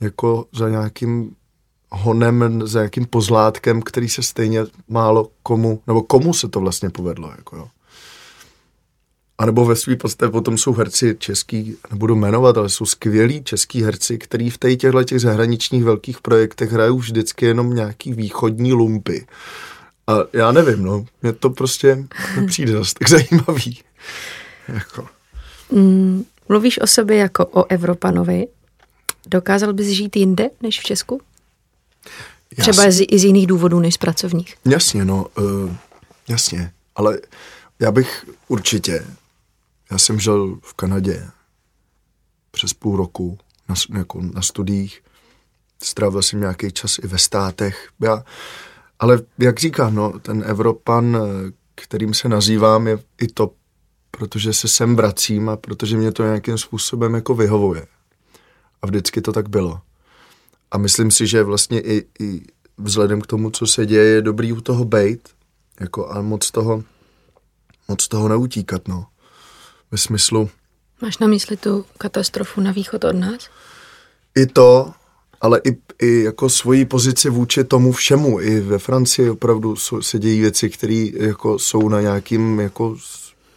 jako 0.00 0.46
za 0.52 0.68
nějakým 0.68 1.34
honem, 1.92 2.62
za 2.66 2.78
nějakým 2.78 3.06
pozlátkem, 3.06 3.82
který 3.82 4.08
se 4.08 4.22
stejně 4.22 4.60
málo 4.88 5.28
komu, 5.42 5.82
nebo 5.86 6.02
komu 6.02 6.34
se 6.34 6.48
to 6.48 6.60
vlastně 6.60 6.90
povedlo. 6.90 7.32
Jako 7.38 7.56
jo. 7.56 7.68
A 9.38 9.46
nebo 9.46 9.64
ve 9.64 9.76
své 9.76 9.96
podstatě 9.96 10.30
potom 10.30 10.58
jsou 10.58 10.72
herci 10.72 11.16
český, 11.18 11.76
nebudu 11.90 12.16
jmenovat, 12.16 12.56
ale 12.56 12.68
jsou 12.68 12.86
skvělí 12.86 13.44
český 13.44 13.82
herci, 13.82 14.18
kteří 14.18 14.50
v 14.50 14.58
těchto 14.58 15.04
těch 15.04 15.20
zahraničních 15.20 15.84
velkých 15.84 16.20
projektech 16.20 16.72
hrajou 16.72 16.98
vždycky 16.98 17.46
jenom 17.46 17.74
nějaký 17.74 18.12
východní 18.12 18.72
lumpy. 18.72 19.26
A 20.06 20.12
já 20.32 20.52
nevím, 20.52 20.82
no, 20.82 21.04
mě 21.22 21.32
to 21.32 21.50
prostě 21.50 22.04
nepřijde 22.40 22.72
zase 22.72 22.94
tak 22.98 23.08
zajímavý. 23.10 23.80
jako. 24.68 25.06
mm, 25.70 26.24
mluvíš 26.48 26.80
o 26.80 26.86
sobě 26.86 27.16
jako 27.16 27.46
o 27.46 27.70
Evropanovi. 27.70 28.46
Dokázal 29.26 29.72
bys 29.72 29.86
žít 29.86 30.16
jinde 30.16 30.50
než 30.62 30.80
v 30.80 30.82
Česku? 30.82 31.20
Třeba 32.58 32.90
z, 32.90 33.06
i 33.10 33.18
z 33.18 33.24
jiných 33.24 33.46
důvodů 33.46 33.80
než 33.80 33.94
z 33.94 33.98
pracovních. 33.98 34.54
Jasně, 34.64 35.04
no, 35.04 35.26
uh, 35.38 35.72
jasně. 36.28 36.72
Ale 36.94 37.18
já 37.80 37.92
bych 37.92 38.24
určitě 38.48 39.04
já 39.92 39.98
jsem 39.98 40.20
žil 40.20 40.58
v 40.62 40.74
Kanadě 40.74 41.30
přes 42.50 42.74
půl 42.74 42.96
roku 42.96 43.38
na, 43.68 43.74
jako 43.98 44.20
na 44.22 44.42
studiích 44.42 45.02
strávil 45.82 46.22
jsem 46.22 46.40
nějaký 46.40 46.72
čas 46.72 46.98
i 46.98 47.06
ve 47.06 47.18
státech. 47.18 47.88
Já, 48.00 48.24
ale 48.98 49.18
jak 49.38 49.60
říkám, 49.60 49.94
no, 49.94 50.18
ten 50.18 50.44
Evropan, 50.46 51.18
kterým 51.74 52.14
se 52.14 52.28
nazývám, 52.28 52.86
je 52.86 52.98
i 53.20 53.26
to, 53.26 53.50
protože 54.10 54.52
se 54.52 54.68
sem 54.68 54.96
vracím 54.96 55.48
a 55.48 55.56
protože 55.56 55.96
mě 55.96 56.12
to 56.12 56.24
nějakým 56.24 56.58
způsobem 56.58 57.14
jako 57.14 57.34
vyhovuje. 57.34 57.86
A 58.82 58.86
vždycky 58.86 59.20
to 59.20 59.32
tak 59.32 59.48
bylo. 59.48 59.80
A 60.72 60.78
myslím 60.78 61.10
si, 61.10 61.26
že 61.26 61.42
vlastně 61.42 61.80
i, 61.80 62.04
i 62.20 62.40
vzhledem 62.78 63.20
k 63.20 63.26
tomu, 63.26 63.50
co 63.50 63.66
se 63.66 63.86
děje, 63.86 64.04
je 64.04 64.22
dobrý 64.22 64.52
u 64.52 64.60
toho 64.60 64.84
bejt, 64.84 65.28
jako 65.80 66.10
a 66.10 66.22
moc 66.22 66.50
toho, 66.50 66.84
moc 67.88 68.08
toho 68.08 68.28
neutíkat, 68.28 68.88
no. 68.88 69.06
Ve 69.90 69.98
smyslu... 69.98 70.50
Máš 71.02 71.18
na 71.18 71.26
mysli 71.26 71.56
tu 71.56 71.84
katastrofu 71.98 72.60
na 72.60 72.72
východ 72.72 73.04
od 73.04 73.16
nás? 73.16 73.50
I 74.36 74.46
to, 74.46 74.92
ale 75.40 75.60
i, 75.64 75.76
i 76.06 76.22
jako 76.22 76.48
svoji 76.48 76.84
pozici 76.84 77.30
vůči 77.30 77.64
tomu 77.64 77.92
všemu. 77.92 78.40
I 78.40 78.60
ve 78.60 78.78
Francii 78.78 79.30
opravdu 79.30 79.76
se 80.00 80.18
dějí 80.18 80.40
věci, 80.40 80.70
které 80.70 81.06
jako 81.14 81.58
jsou 81.58 81.88
na 81.88 82.00
nějakým 82.00 82.60
jako 82.60 82.96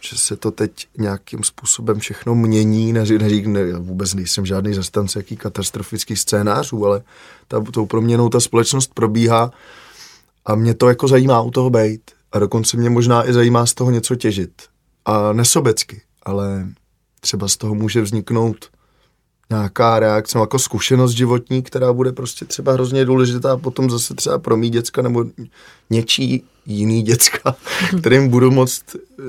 že 0.00 0.18
se 0.18 0.36
to 0.36 0.50
teď 0.50 0.88
nějakým 0.98 1.44
způsobem 1.44 1.98
všechno 1.98 2.34
mění, 2.34 2.92
neřík, 2.92 3.46
ne, 3.46 3.60
já 3.60 3.78
vůbec 3.78 4.14
nejsem 4.14 4.46
žádný 4.46 4.74
zastance 4.74 5.18
jaký 5.18 5.36
katastrofický 5.36 6.16
scénářů, 6.16 6.86
ale 6.86 7.02
ta, 7.48 7.60
tou 7.60 7.86
proměnou 7.86 8.28
ta 8.28 8.40
společnost 8.40 8.94
probíhá 8.94 9.50
a 10.46 10.54
mě 10.54 10.74
to 10.74 10.88
jako 10.88 11.08
zajímá 11.08 11.40
u 11.40 11.50
toho 11.50 11.70
bejt 11.70 12.10
a 12.32 12.38
dokonce 12.38 12.76
mě 12.76 12.90
možná 12.90 13.28
i 13.28 13.32
zajímá 13.32 13.66
z 13.66 13.74
toho 13.74 13.90
něco 13.90 14.16
těžit. 14.16 14.62
A 15.04 15.32
nesobecky, 15.32 16.02
ale 16.22 16.66
třeba 17.20 17.48
z 17.48 17.56
toho 17.56 17.74
může 17.74 18.02
vzniknout 18.02 18.70
nějaká 19.50 19.98
reakce, 19.98 20.38
jako 20.38 20.58
zkušenost 20.58 21.12
životní, 21.12 21.62
která 21.62 21.92
bude 21.92 22.12
prostě 22.12 22.44
třeba 22.44 22.72
hrozně 22.72 23.04
důležitá 23.04 23.52
a 23.52 23.56
potom 23.56 23.90
zase 23.90 24.14
třeba 24.14 24.38
pro 24.38 24.56
mý 24.56 24.70
děcka 24.70 25.02
nebo 25.02 25.24
něčí 25.90 26.44
jiný 26.66 27.02
děcka, 27.02 27.56
kterým 28.00 28.28
budu 28.28 28.50
moct 28.50 28.84
eh, 28.94 29.22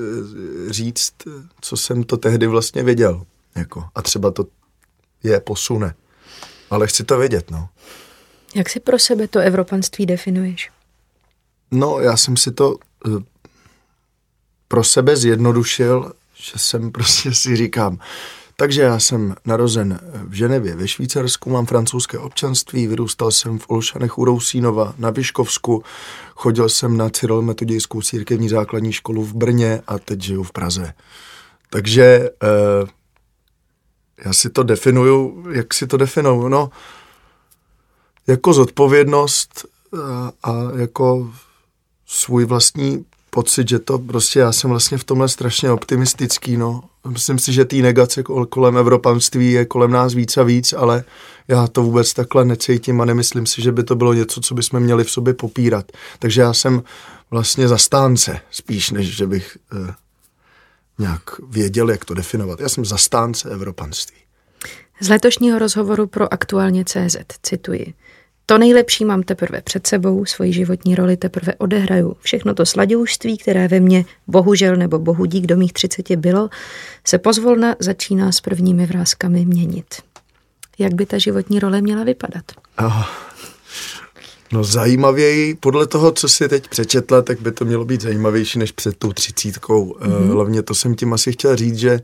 říct, 0.72 1.14
co 1.60 1.76
jsem 1.76 2.04
to 2.04 2.16
tehdy 2.16 2.46
vlastně 2.46 2.82
věděl. 2.82 3.22
Jako. 3.56 3.84
A 3.94 4.02
třeba 4.02 4.30
to 4.30 4.46
je 5.22 5.40
posune. 5.40 5.94
Ale 6.70 6.86
chci 6.86 7.04
to 7.04 7.18
vědět, 7.18 7.50
no. 7.50 7.68
Jak 8.54 8.68
si 8.68 8.80
pro 8.80 8.98
sebe 8.98 9.28
to 9.28 9.38
evropanství 9.38 10.06
definuješ? 10.06 10.70
No, 11.70 12.00
já 12.00 12.16
jsem 12.16 12.36
si 12.36 12.52
to 12.52 12.76
uh, 13.06 13.22
pro 14.68 14.84
sebe 14.84 15.16
zjednodušil, 15.16 16.12
že 16.34 16.52
jsem 16.56 16.92
prostě 16.92 17.34
si 17.34 17.56
říkám, 17.56 17.98
takže 18.60 18.82
já 18.82 18.98
jsem 18.98 19.34
narozen 19.44 20.00
v 20.28 20.32
Ženevě 20.32 20.76
ve 20.76 20.88
Švýcarsku, 20.88 21.50
mám 21.50 21.66
francouzské 21.66 22.18
občanství, 22.18 22.86
vyrůstal 22.86 23.30
jsem 23.30 23.58
v 23.58 23.64
Olšanech 23.68 24.18
u 24.18 24.24
Rousínova 24.24 24.94
na 24.98 25.10
Vyškovsku, 25.10 25.82
chodil 26.34 26.68
jsem 26.68 26.96
na 26.96 27.10
Cyril 27.10 27.42
metodějskou 27.42 28.02
církevní 28.02 28.48
základní 28.48 28.92
školu 28.92 29.24
v 29.24 29.34
Brně 29.34 29.82
a 29.86 29.98
teď 29.98 30.20
žiju 30.20 30.42
v 30.42 30.52
Praze. 30.52 30.94
Takže 31.70 32.30
eh, 32.42 32.86
já 34.24 34.32
si 34.32 34.50
to 34.50 34.62
definuju, 34.62 35.44
jak 35.50 35.74
si 35.74 35.86
to 35.86 35.96
definuju, 35.96 36.48
no, 36.48 36.70
jako 38.26 38.52
zodpovědnost 38.52 39.66
a, 39.92 40.28
eh, 40.28 40.32
a 40.42 40.78
jako 40.78 41.32
svůj 42.06 42.44
vlastní 42.44 43.04
pocit, 43.38 43.68
že 43.68 43.78
to 43.78 43.98
prostě, 43.98 44.38
já 44.38 44.52
jsem 44.52 44.70
vlastně 44.70 44.98
v 44.98 45.04
tomhle 45.04 45.28
strašně 45.28 45.70
optimistický, 45.70 46.56
no. 46.56 46.82
Myslím 47.08 47.38
si, 47.38 47.52
že 47.52 47.64
té 47.64 47.76
negace 47.76 48.22
kolem 48.48 48.76
evropanství 48.76 49.52
je 49.52 49.64
kolem 49.64 49.90
nás 49.90 50.14
víc 50.14 50.36
a 50.36 50.42
víc, 50.42 50.72
ale 50.72 51.04
já 51.48 51.66
to 51.66 51.82
vůbec 51.82 52.14
takhle 52.14 52.44
necítím 52.44 53.00
a 53.00 53.04
nemyslím 53.04 53.46
si, 53.46 53.62
že 53.62 53.72
by 53.72 53.82
to 53.84 53.96
bylo 53.96 54.12
něco, 54.12 54.40
co 54.40 54.54
bychom 54.54 54.80
měli 54.80 55.04
v 55.04 55.10
sobě 55.10 55.34
popírat. 55.34 55.92
Takže 56.18 56.40
já 56.40 56.52
jsem 56.52 56.82
vlastně 57.30 57.68
zastánce, 57.68 58.40
spíš 58.50 58.90
než 58.90 59.16
že 59.16 59.26
bych 59.26 59.58
eh, 59.72 59.94
nějak 60.98 61.22
věděl, 61.48 61.90
jak 61.90 62.04
to 62.04 62.14
definovat. 62.14 62.60
Já 62.60 62.68
jsem 62.68 62.84
zastánce 62.84 63.50
evropanství. 63.50 64.16
Z 65.00 65.08
letošního 65.08 65.58
rozhovoru 65.58 66.06
pro 66.06 66.32
aktuálně 66.32 66.84
CZ 66.84 67.16
cituji. 67.42 67.94
To 68.50 68.58
nejlepší 68.58 69.04
mám 69.04 69.22
teprve 69.22 69.60
před 69.60 69.86
sebou, 69.86 70.24
svoji 70.24 70.52
životní 70.52 70.94
roli 70.94 71.16
teprve 71.16 71.54
odehraju. 71.54 72.16
Všechno 72.20 72.54
to 72.54 72.66
sladoušství, 72.66 73.38
které 73.38 73.68
ve 73.68 73.80
mně 73.80 74.04
bohužel 74.26 74.76
nebo 74.76 74.98
bohu 74.98 75.24
dík 75.24 75.46
do 75.46 75.56
mých 75.56 75.72
třiceti 75.72 76.16
bylo, 76.16 76.50
se 77.04 77.18
pozvolna 77.18 77.76
začíná 77.78 78.32
s 78.32 78.40
prvními 78.40 78.86
vrázkami 78.86 79.44
měnit. 79.44 79.94
Jak 80.78 80.94
by 80.94 81.06
ta 81.06 81.18
životní 81.18 81.58
role 81.58 81.80
měla 81.80 82.04
vypadat? 82.04 82.44
Oh. 82.78 83.06
No 84.52 84.64
zajímavěji, 84.64 85.54
podle 85.54 85.86
toho, 85.86 86.12
co 86.12 86.28
si 86.28 86.48
teď 86.48 86.68
přečetla, 86.68 87.22
tak 87.22 87.40
by 87.40 87.52
to 87.52 87.64
mělo 87.64 87.84
být 87.84 88.00
zajímavější 88.00 88.58
než 88.58 88.72
před 88.72 88.96
tou 88.96 89.12
třicítkou. 89.12 89.92
Mm-hmm. 89.92 90.32
Hlavně 90.32 90.62
to 90.62 90.74
jsem 90.74 90.94
tím 90.94 91.12
asi 91.12 91.32
chtěl 91.32 91.56
říct, 91.56 91.76
že 91.76 92.00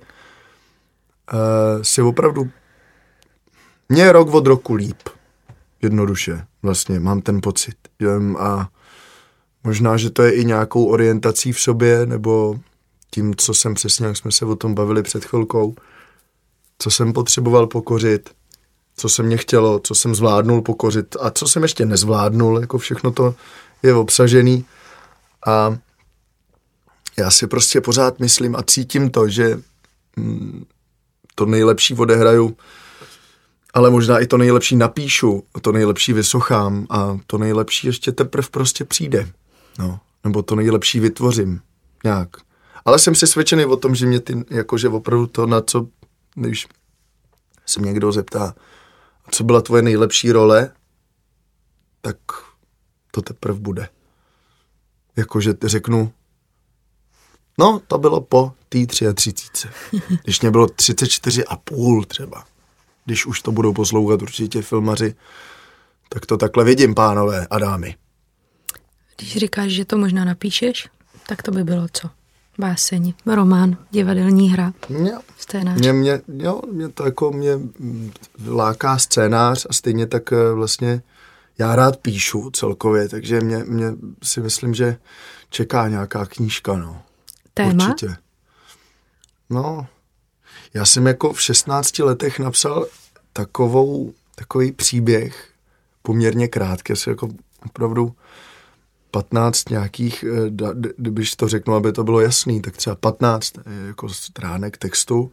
uh, 1.33 1.83
si 1.83 2.03
opravdu 2.03 2.51
mě 3.89 4.03
je 4.03 4.13
rok 4.13 4.35
od 4.35 4.47
roku 4.47 4.75
líp. 4.75 4.99
Jednoduše, 5.85 6.47
vlastně, 6.63 7.01
mám 7.01 7.21
ten 7.21 7.41
pocit. 7.41 7.77
A 8.39 8.69
možná, 9.65 9.97
že 9.97 10.11
to 10.11 10.23
je 10.23 10.33
i 10.33 10.45
nějakou 10.45 10.87
orientací 10.87 11.53
v 11.53 11.61
sobě, 11.61 12.07
nebo 12.07 12.61
tím, 13.11 13.35
co 13.37 13.55
jsem 13.55 13.75
přesně, 13.75 14.07
jak 14.07 14.17
jsme 14.17 14.33
se 14.33 14.45
o 14.45 14.57
tom 14.57 14.75
bavili 14.75 15.03
před 15.03 15.25
chvilkou, 15.25 15.75
co 16.79 16.91
jsem 16.91 17.13
potřeboval 17.13 17.67
pokořit, 17.67 18.31
co 18.97 19.09
se 19.09 19.23
mě 19.23 19.37
chtělo, 19.37 19.79
co 19.79 19.95
jsem 19.95 20.15
zvládnul 20.15 20.63
pokořit 20.63 21.17
a 21.21 21.31
co 21.31 21.47
jsem 21.49 21.63
ještě 21.63 21.87
nezvládnul, 21.87 22.61
jako 22.61 22.79
všechno 22.79 23.11
to 23.13 23.35
je 23.83 23.95
obsažený. 23.95 24.65
A 25.47 25.77
já 27.19 27.31
si 27.31 27.47
prostě 27.47 27.81
pořád 27.81 28.19
myslím 28.21 28.57
a 28.57 28.63
cítím 28.63 29.11
to, 29.11 29.29
že 29.29 29.61
mm, 30.17 30.65
to 31.35 31.47
nejlepší 31.47 31.95
odehraju 31.95 32.57
ale 33.75 33.91
možná 33.91 34.19
i 34.19 34.27
to 34.27 34.37
nejlepší 34.37 34.77
napíšu, 34.77 35.45
to 35.61 35.73
nejlepší 35.73 36.13
vysochám 36.13 36.87
a 36.91 37.19
to 37.27 37.39
nejlepší 37.39 37.87
ještě 37.87 38.13
teprve 38.13 38.49
prostě 38.51 38.85
přijde. 38.85 39.33
No, 39.79 40.01
nebo 40.25 40.43
to 40.43 40.55
nejlepší 40.55 41.01
vytvořím. 41.01 41.61
Nějak. 42.05 42.29
Ale 42.85 42.99
jsem 42.99 43.15
přesvědčený 43.15 43.65
o 43.65 43.77
tom, 43.77 43.95
že 43.95 44.07
mě 44.07 44.21
ty, 44.21 44.45
jakože 44.51 44.89
opravdu 44.89 45.27
to, 45.27 45.47
na 45.47 45.61
co, 45.61 45.89
když 46.35 46.67
se 47.67 47.81
mě 47.81 47.89
někdo 47.89 48.13
zeptá, 48.13 48.55
co 49.31 49.45
byla 49.45 49.61
tvoje 49.61 49.83
nejlepší 49.83 50.33
role, 50.33 50.71
tak 52.01 52.17
to 53.11 53.23
teprve 53.23 53.61
bude. 53.61 53.89
Jakože 55.17 55.55
řeknu, 55.63 56.13
no, 57.59 57.81
to 57.87 57.99
bylo 57.99 58.21
po 58.21 58.53
té 58.69 58.87
33. 59.15 59.69
Když 60.25 60.41
mě 60.41 60.51
bylo 60.51 60.67
34 60.67 61.45
a 61.45 61.57
půl 61.57 62.05
třeba 62.05 62.45
když 63.05 63.27
už 63.27 63.41
to 63.41 63.53
budou 63.53 63.73
poslouchat 63.73 64.23
určitě 64.23 64.63
filmaři, 64.63 65.15
tak 66.09 66.27
to 66.27 66.37
takhle 66.37 66.65
vidím, 66.65 66.95
pánové 66.95 67.47
a 67.51 67.59
dámy. 67.59 67.97
Když 69.17 69.37
říkáš, 69.37 69.71
že 69.71 69.85
to 69.85 69.99
možná 69.99 70.25
napíšeš, 70.25 70.89
tak 71.27 71.43
to 71.43 71.51
by 71.51 71.65
bylo 71.65 71.87
co? 71.93 72.11
Báseň, 72.59 73.15
román, 73.27 73.77
divadelní 73.91 74.51
hra, 74.51 74.73
jo. 74.89 75.19
scénář. 75.39 75.79
Mě, 75.79 75.93
mě, 75.93 76.21
jo, 76.37 76.61
mě 76.73 76.89
to 76.89 77.05
jako 77.05 77.33
mě 77.33 77.59
láká 78.47 78.99
scénář 78.99 79.67
a 79.71 79.73
stejně 79.73 80.07
tak 80.07 80.33
eh, 80.33 80.53
vlastně 80.53 81.03
já 81.59 81.77
rád 81.77 81.97
píšu 81.97 82.51
celkově, 82.51 83.09
takže 83.09 83.41
mě, 83.41 83.65
mě 83.65 83.87
si 84.23 84.41
myslím, 84.41 84.75
že 84.75 84.97
čeká 85.51 85.89
nějaká 85.89 86.27
knížka, 86.27 86.77
no. 86.77 87.03
Téma? 87.55 87.89
Určitě. 87.89 88.17
No, 89.51 89.87
já 90.75 90.85
jsem 90.85 91.07
jako 91.07 91.33
v 91.33 91.43
16 91.43 91.99
letech 91.99 92.39
napsal 92.39 92.87
takovou, 93.33 94.13
takový 94.35 94.73
příběh, 94.73 95.49
poměrně 96.03 96.49
krátký, 96.49 96.93
asi 96.93 97.11
jako 97.11 97.29
opravdu 97.67 98.15
15 99.11 99.71
nějakých, 99.71 100.25
eh, 100.25 100.51
když 100.97 101.37
to 101.37 101.49
řeknu, 101.49 101.75
aby 101.75 101.93
to 101.93 102.05
bylo 102.05 102.21
jasný, 102.21 102.63
tak 102.63 102.77
třeba 102.77 102.97
15 102.97 103.59
eh, 103.59 103.87
jako 103.87 104.09
stránek 104.09 104.79
textu, 104.79 105.33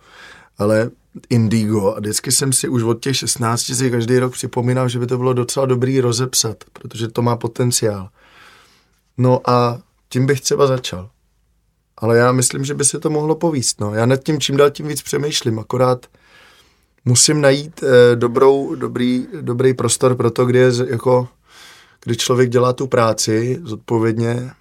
ale 0.57 0.89
Indigo 1.29 1.93
a 1.95 1.99
vždycky 1.99 2.31
jsem 2.31 2.53
si 2.53 2.67
už 2.69 2.84
od 2.84 3.03
těch 3.03 3.17
16 3.17 3.75
si 3.75 3.91
každý 3.91 4.19
rok 4.19 4.34
připomínal, 4.34 4.89
že 4.89 4.99
by 4.99 5.07
to 5.07 5.17
bylo 5.17 5.34
docela 5.34 5.65
dobrý 5.65 6.01
rozepsat, 6.01 6.63
protože 6.73 7.07
to 7.07 7.21
má 7.21 7.36
potenciál. 7.36 8.10
No 9.17 9.49
a 9.49 9.81
tím 10.10 10.25
bych 10.25 10.41
třeba 10.41 10.67
začal 10.67 11.10
ale 12.01 12.17
já 12.17 12.31
myslím, 12.31 12.65
že 12.65 12.73
by 12.73 12.85
se 12.85 12.99
to 12.99 13.09
mohlo 13.09 13.35
povíst. 13.35 13.81
No. 13.81 13.93
Já 13.93 14.05
nad 14.05 14.23
tím 14.23 14.39
čím 14.39 14.57
dál 14.57 14.69
tím 14.69 14.87
víc 14.87 15.01
přemýšlím, 15.01 15.59
akorát 15.59 16.05
musím 17.05 17.41
najít 17.41 17.83
eh, 17.83 18.15
dobrou, 18.15 18.75
dobrý, 18.75 19.27
dobrý 19.41 19.73
prostor 19.73 20.15
pro 20.15 20.31
to, 20.31 20.45
kdy, 20.45 20.59
je, 20.59 20.71
jako, 20.87 21.27
kdy 22.03 22.15
člověk 22.15 22.49
dělá 22.49 22.73
tu 22.73 22.87
práci 22.87 23.59
zodpovědně, 23.63 24.51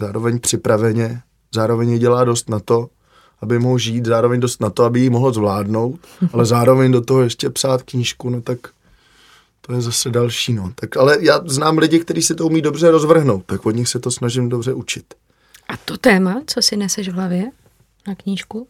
zároveň 0.00 0.40
připraveně, 0.40 1.22
zároveň 1.54 1.90
ji 1.90 1.98
dělá 1.98 2.24
dost 2.24 2.48
na 2.48 2.60
to, 2.60 2.88
aby 3.40 3.58
mohl 3.58 3.78
žít, 3.78 4.06
zároveň 4.06 4.40
dost 4.40 4.60
na 4.60 4.70
to, 4.70 4.84
aby 4.84 5.00
ji 5.00 5.10
mohl 5.10 5.32
zvládnout, 5.32 6.00
ale 6.32 6.46
zároveň 6.46 6.92
do 6.92 7.00
toho 7.00 7.22
ještě 7.22 7.50
psát 7.50 7.82
knížku, 7.82 8.30
no 8.30 8.40
tak 8.40 8.58
to 9.66 9.72
je 9.72 9.80
zase 9.80 10.10
další, 10.10 10.54
no. 10.54 10.72
Tak, 10.74 10.96
ale 10.96 11.16
já 11.20 11.40
znám 11.46 11.78
lidi, 11.78 11.98
kteří 11.98 12.22
si 12.22 12.34
to 12.34 12.46
umí 12.46 12.62
dobře 12.62 12.90
rozvrhnout, 12.90 13.44
tak 13.46 13.66
od 13.66 13.70
nich 13.70 13.88
se 13.88 13.98
to 13.98 14.10
snažím 14.10 14.48
dobře 14.48 14.72
učit. 14.72 15.14
A 15.68 15.76
to 15.76 15.96
téma, 15.96 16.42
co 16.46 16.62
si 16.62 16.76
neseš 16.76 17.08
v 17.08 17.12
hlavě 17.12 17.50
na 18.08 18.14
knížku? 18.14 18.68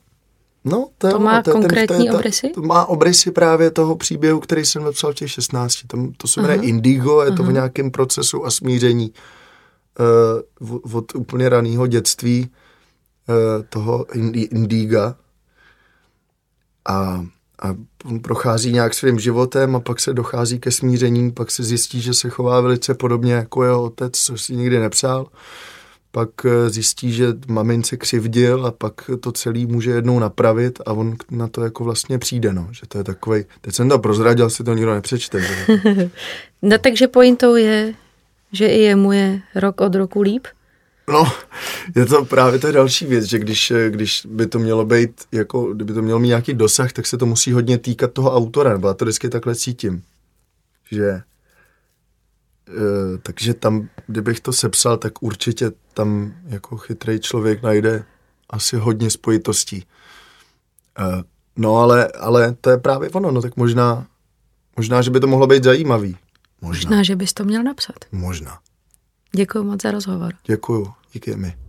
No, 0.65 0.89
to, 0.99 1.11
to 1.11 1.19
má 1.19 1.43
to 1.43 1.53
konkrétní 1.53 1.97
ten, 1.97 2.07
to 2.07 2.13
je, 2.13 2.13
obrysy? 2.13 2.49
To 2.49 2.63
má 2.63 2.87
obrysy 2.87 3.31
právě 3.31 3.71
toho 3.71 3.97
příběhu, 3.97 4.41
který 4.41 4.65
jsem 4.65 4.85
napsal 4.85 5.13
v 5.13 5.15
těch 5.15 5.31
16. 5.31 5.75
Tam, 5.87 6.13
to 6.17 6.29
se 6.29 6.43
jmenuje 6.43 6.61
Indigo, 6.63 7.23
je 7.23 7.33
to 7.33 7.43
Aha. 7.43 7.51
v 7.51 7.55
nějakém 7.55 7.91
procesu 7.91 8.47
a 8.47 8.51
smíření 8.51 9.13
uh, 10.61 10.97
od 10.97 11.15
úplně 11.15 11.49
raného 11.49 11.87
dětství 11.87 12.51
uh, 13.29 13.65
toho 13.69 14.07
Indiga. 14.35 15.17
A, 16.89 17.25
a 17.63 17.75
on 18.05 18.21
prochází 18.21 18.73
nějak 18.73 18.95
svým 18.95 19.19
životem 19.19 19.77
a 19.77 19.81
pak 19.81 20.01
se 20.01 20.15
dochází 20.15 20.59
ke 20.61 20.71
smíření, 20.71 21.33
pak 21.33 21.51
se 21.51 21.63
zjistí, 21.63 22.01
že 22.01 22.15
se 22.15 22.31
chová 22.31 22.61
velice 22.61 22.95
podobně 22.95 23.33
jako 23.33 23.65
jeho 23.65 23.83
otec, 23.83 24.19
což 24.19 24.43
si 24.43 24.57
nikdy 24.57 24.79
nepřál 24.79 25.27
pak 26.15 26.31
eh, 26.45 26.71
zjistí, 26.71 27.13
že 27.13 27.27
mamince 27.49 27.97
křivdil 27.97 28.67
a 28.67 28.71
pak 28.71 29.11
to 29.21 29.33
celý 29.33 29.67
může 29.67 29.91
jednou 29.91 30.19
napravit 30.19 30.79
a 30.87 30.93
on 30.93 31.17
na 31.31 31.49
to 31.49 31.65
jako 31.65 31.85
vlastně 31.85 32.19
přijde, 32.19 32.53
no, 32.53 32.69
že 32.71 32.81
to 32.89 32.99
je 32.99 33.05
takový. 33.05 33.45
teď 33.61 33.75
jsem 33.75 33.89
to 33.89 33.99
prozradil, 33.99 34.51
si 34.51 34.65
to 34.65 34.75
nikdo 34.75 34.95
nepřečte. 34.95 35.43
no 36.63 36.79
takže 36.79 37.09
pointou 37.09 37.55
je, 37.55 37.95
že 38.53 38.67
i 38.67 38.81
jemu 38.81 39.13
je 39.13 39.41
rok 39.55 39.81
od 39.81 39.95
roku 39.95 40.21
líp? 40.21 40.47
No, 41.09 41.25
je 41.97 42.07
to 42.07 42.25
právě 42.25 42.59
ta 42.59 42.71
další 42.71 43.07
věc, 43.07 43.25
že 43.25 43.39
když, 43.39 43.71
eh, 43.71 43.91
když 43.91 44.27
by 44.31 44.47
to 44.47 44.59
mělo 44.59 44.85
být, 44.85 45.11
jako, 45.33 45.75
kdyby 45.75 45.93
to 45.93 46.03
mělo 46.03 46.19
mít 46.19 46.29
nějaký 46.29 46.55
dosah, 46.55 46.93
tak 46.93 47.07
se 47.07 47.19
to 47.19 47.27
musí 47.27 47.53
hodně 47.53 47.79
týkat 47.79 48.13
toho 48.13 48.37
autora, 48.37 48.73
nebo 48.73 48.89
já 48.89 48.95
to 48.95 49.05
vždycky 49.05 49.29
takhle 49.29 49.55
cítím, 49.55 50.03
že 50.91 51.23
takže 53.23 53.55
tam, 53.55 53.89
kdybych 54.07 54.41
to 54.41 54.53
sepsal, 54.53 54.97
tak 54.97 55.23
určitě 55.23 55.73
tam 55.95 56.35
jako 56.47 56.77
chytrý 56.77 57.21
člověk 57.21 57.63
najde 57.63 58.05
asi 58.51 58.77
hodně 58.77 59.11
spojitostí. 59.11 59.87
Uh, 61.01 61.23
no 61.57 61.77
ale, 61.77 62.09
ale 62.09 62.57
to 62.61 62.71
je 62.71 62.79
právě 62.79 63.11
ono, 63.11 63.31
no 63.31 63.43
tak 63.43 63.57
možná, 63.57 64.07
možná, 64.77 65.03
že 65.03 65.11
by 65.11 65.21
to 65.21 65.27
mohlo 65.27 65.47
být 65.47 65.65
zajímavý. 65.65 66.17
Možná, 66.61 66.91
možná 66.91 67.03
že 67.03 67.17
bys 67.17 67.33
to 67.33 67.45
měl 67.45 67.63
napsat. 67.63 67.97
Možná. 68.13 68.59
Děkuji 69.37 69.65
moc 69.65 69.83
za 69.83 69.91
rozhovor. 69.91 70.35
Děkuji, 70.47 70.93
díky 71.13 71.37
mi. 71.37 71.64